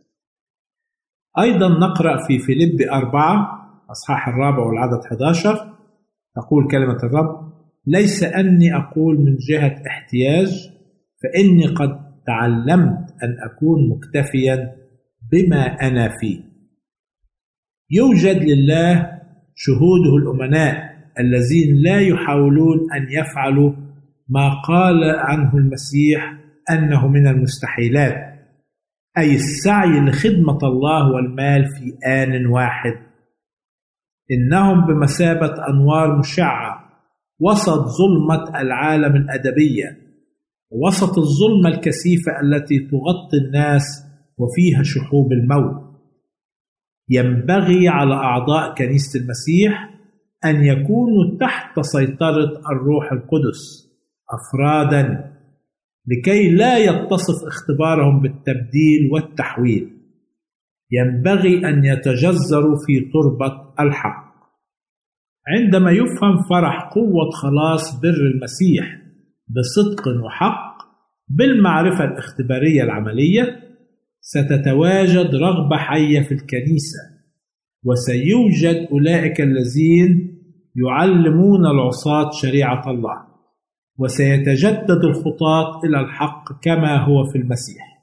أيضا 1.40 1.68
نقرأ 1.68 2.28
في 2.28 2.40
فيليب 2.40 2.82
أربعة 2.82 3.65
أصحاح 3.96 4.28
الرابع 4.28 4.60
والعدد 4.66 5.06
11 5.06 5.56
تقول 6.36 6.68
كلمة 6.72 6.98
الرب 7.04 7.54
ليس 7.88 8.24
أني 8.24 8.76
أقول 8.76 9.18
من 9.20 9.36
جهة 9.50 9.76
احتياج 9.88 10.70
فإني 11.24 11.66
قد 11.68 12.00
تعلمت 12.28 13.14
أن 13.24 13.36
أكون 13.52 13.90
مكتفيا 13.90 14.76
بما 15.32 15.66
أنا 15.66 16.10
فيه. 16.20 16.40
يوجد 17.92 18.44
لله 18.44 19.12
شهوده 19.56 20.16
الأمناء 20.22 20.96
الذين 21.20 21.76
لا 21.76 22.00
يحاولون 22.02 22.78
أن 22.96 23.08
يفعلوا 23.10 23.72
ما 24.30 24.62
قال 24.62 25.04
عنه 25.04 25.58
المسيح 25.58 26.38
أنه 26.72 27.08
من 27.08 27.28
المستحيلات 27.28 28.16
أي 29.18 29.36
السعي 29.36 30.00
لخدمة 30.00 30.58
الله 30.64 31.12
والمال 31.12 31.66
في 31.66 32.08
آن 32.08 32.46
واحد. 32.46 32.94
إنهم 34.32 34.86
بمثابة 34.88 35.54
أنوار 35.70 36.18
مشعة 36.20 36.86
وسط 37.40 37.86
ظلمة 38.00 38.62
العالم 38.62 39.16
الأدبية 39.16 39.98
وسط 40.72 41.18
الظلمة 41.18 41.70
الكثيفة 41.70 42.32
التي 42.44 42.80
تغطي 42.80 43.38
الناس 43.48 43.84
وفيها 44.38 44.84
شحوب 44.84 45.32
الموت. 45.32 45.86
ينبغي 47.10 47.88
على 47.88 48.14
أعضاء 48.14 48.76
كنيسة 48.76 49.20
المسيح 49.20 49.90
أن 50.46 50.64
يكونوا 50.64 51.38
تحت 51.40 51.80
سيطرة 51.80 52.62
الروح 52.72 53.12
القدس 53.12 53.92
أفرادا 54.34 55.32
لكي 56.08 56.50
لا 56.52 56.78
يتصف 56.78 57.48
اختبارهم 57.48 58.22
بالتبديل 58.22 59.10
والتحويل. 59.12 59.95
ينبغي 60.92 61.70
أن 61.70 61.86
يتجذروا 61.86 62.76
في 62.86 63.00
تربة 63.14 63.74
الحق. 63.80 64.26
عندما 65.48 65.92
يفهم 65.92 66.38
فرح 66.50 66.90
قوة 66.94 67.30
خلاص 67.34 68.00
بر 68.02 68.32
المسيح 68.34 69.02
بصدق 69.48 70.08
وحق 70.26 70.76
بالمعرفة 71.30 72.04
الاختبارية 72.04 72.84
العملية 72.84 73.60
ستتواجد 74.22 75.36
رغبة 75.36 75.78
حية 75.78 76.22
في 76.22 76.32
الكنيسة 76.32 77.00
وسيوجد 77.84 78.88
أولئك 78.92 79.42
الذين 79.42 80.36
يعلمون 80.76 81.66
العصاة 81.66 82.30
شريعة 82.32 82.92
الله 82.92 83.26
وسيتجدد 83.98 85.04
الخطاة 85.04 85.82
إلى 85.84 86.00
الحق 86.00 86.62
كما 86.62 86.98
هو 86.98 87.24
في 87.32 87.38
المسيح. 87.38 87.95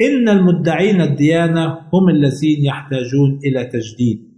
إن 0.00 0.28
المدعين 0.28 1.00
الديانة 1.00 1.66
هم 1.92 2.08
الذين 2.08 2.64
يحتاجون 2.64 3.38
إلى 3.44 3.64
تجديد 3.64 4.30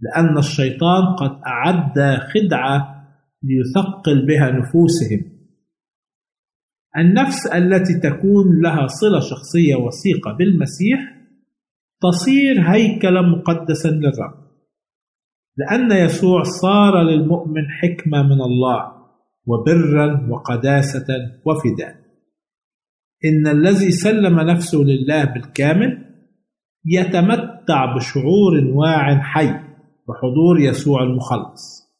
لأن 0.00 0.38
الشيطان 0.38 1.14
قد 1.18 1.40
أعد 1.46 2.18
خدعة 2.34 3.00
ليثقل 3.42 4.26
بها 4.26 4.50
نفوسهم. 4.50 5.40
النفس 6.96 7.46
التي 7.46 8.00
تكون 8.00 8.62
لها 8.62 8.86
صلة 8.86 9.20
شخصية 9.20 9.76
وثيقة 9.76 10.32
بالمسيح 10.32 11.16
تصير 12.02 12.60
هيكلا 12.60 13.22
مقدسا 13.22 13.88
للرب 13.88 14.40
لأن 15.56 15.92
يسوع 15.92 16.42
صار 16.42 17.02
للمؤمن 17.02 17.62
حكمة 17.70 18.22
من 18.22 18.40
الله 18.42 18.92
وبرا 19.46 20.28
وقداسة 20.30 21.06
وفداء. 21.46 22.09
إن 23.24 23.46
الذي 23.46 23.90
سلم 23.90 24.40
نفسه 24.40 24.78
لله 24.78 25.24
بالكامل 25.24 26.06
يتمتع 26.86 27.96
بشعور 27.96 28.64
واع 28.74 29.20
حي 29.22 29.50
بحضور 30.08 30.60
يسوع 30.60 31.02
المخلص. 31.02 31.90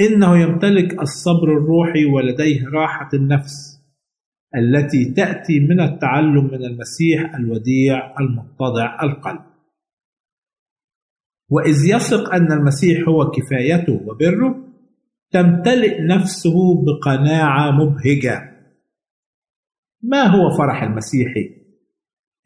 إنه 0.00 0.38
يمتلك 0.38 1.02
الصبر 1.02 1.56
الروحي 1.58 2.04
ولديه 2.04 2.68
راحة 2.68 3.08
النفس 3.14 3.80
التي 4.56 5.04
تأتي 5.04 5.60
من 5.60 5.80
التعلم 5.80 6.44
من 6.44 6.64
المسيح 6.64 7.34
الوديع 7.34 8.20
المتضع 8.20 9.02
القلب. 9.02 9.44
وإذ 11.50 11.84
يثق 11.84 12.34
أن 12.34 12.52
المسيح 12.52 13.08
هو 13.08 13.30
كفايته 13.30 14.00
وبره 14.06 14.64
تمتلئ 15.30 16.02
نفسه 16.02 16.84
بقناعة 16.84 17.70
مبهجة. 17.70 18.53
ما 20.08 20.22
هو 20.22 20.50
فرح 20.58 20.82
المسيحي؟ 20.82 21.64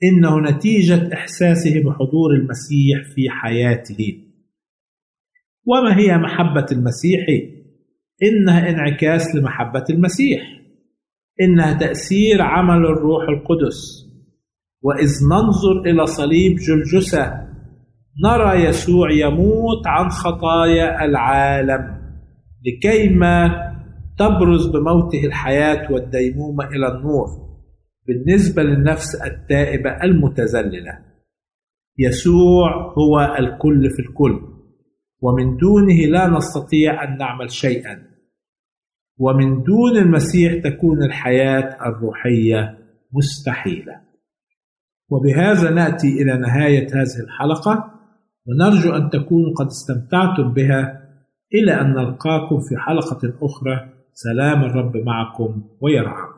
إنه 0.03 0.51
نتيجة 0.51 1.15
إحساسه 1.15 1.83
بحضور 1.85 2.31
المسيح 2.35 3.15
في 3.15 3.31
حياته 3.31 4.25
وما 5.67 5.99
هي 5.99 6.19
محبة 6.19 6.67
المسيح؟ 6.73 7.27
إنها 8.23 8.71
انعكاس 8.71 9.35
لمحبة 9.35 9.85
المسيح 9.91 10.41
إنها 11.43 11.79
تأثير 11.79 12.43
عمل 12.43 12.87
الروح 12.87 13.23
القدس 13.29 14.09
وإذ 14.83 15.11
ننظر 15.31 15.91
إلى 15.91 16.07
صليب 16.07 16.57
جلجسة 16.57 17.49
نرى 18.25 18.65
يسوع 18.65 19.11
يموت 19.13 19.87
عن 19.87 20.09
خطايا 20.09 21.05
العالم 21.05 21.99
لكيما 22.67 23.51
تبرز 24.19 24.67
بموته 24.67 25.25
الحياة 25.25 25.93
والديمومة 25.93 26.65
إلى 26.65 26.89
النور 26.89 27.48
بالنسبة 28.09 28.63
للنفس 28.63 29.15
التائبة 29.15 29.91
المتذللة. 30.03 30.99
يسوع 31.99 32.95
هو 32.99 33.37
الكل 33.39 33.91
في 33.91 34.03
الكل 34.03 34.41
ومن 35.21 35.57
دونه 35.57 35.95
لا 35.95 36.29
نستطيع 36.29 37.05
أن 37.05 37.19
نعمل 37.19 37.51
شيئا. 37.51 38.03
ومن 39.19 39.63
دون 39.63 39.97
المسيح 39.97 40.63
تكون 40.65 41.03
الحياة 41.03 41.77
الروحية 41.87 42.79
مستحيلة. 43.13 44.01
وبهذا 45.11 45.71
نأتي 45.71 46.23
إلى 46.23 46.39
نهاية 46.39 46.87
هذه 46.87 47.25
الحلقة 47.25 47.95
ونرجو 48.47 48.97
أن 48.97 49.11
تكونوا 49.11 49.55
قد 49.55 49.67
استمتعتم 49.67 50.53
بها 50.53 51.03
إلى 51.55 51.81
أن 51.81 51.93
نلقاكم 51.95 52.61
في 52.61 52.77
حلقة 52.77 53.35
أخرى. 53.43 53.89
سلام 54.13 54.65
الرب 54.65 54.97
معكم 54.97 55.63
ويرعاكم 55.81 56.38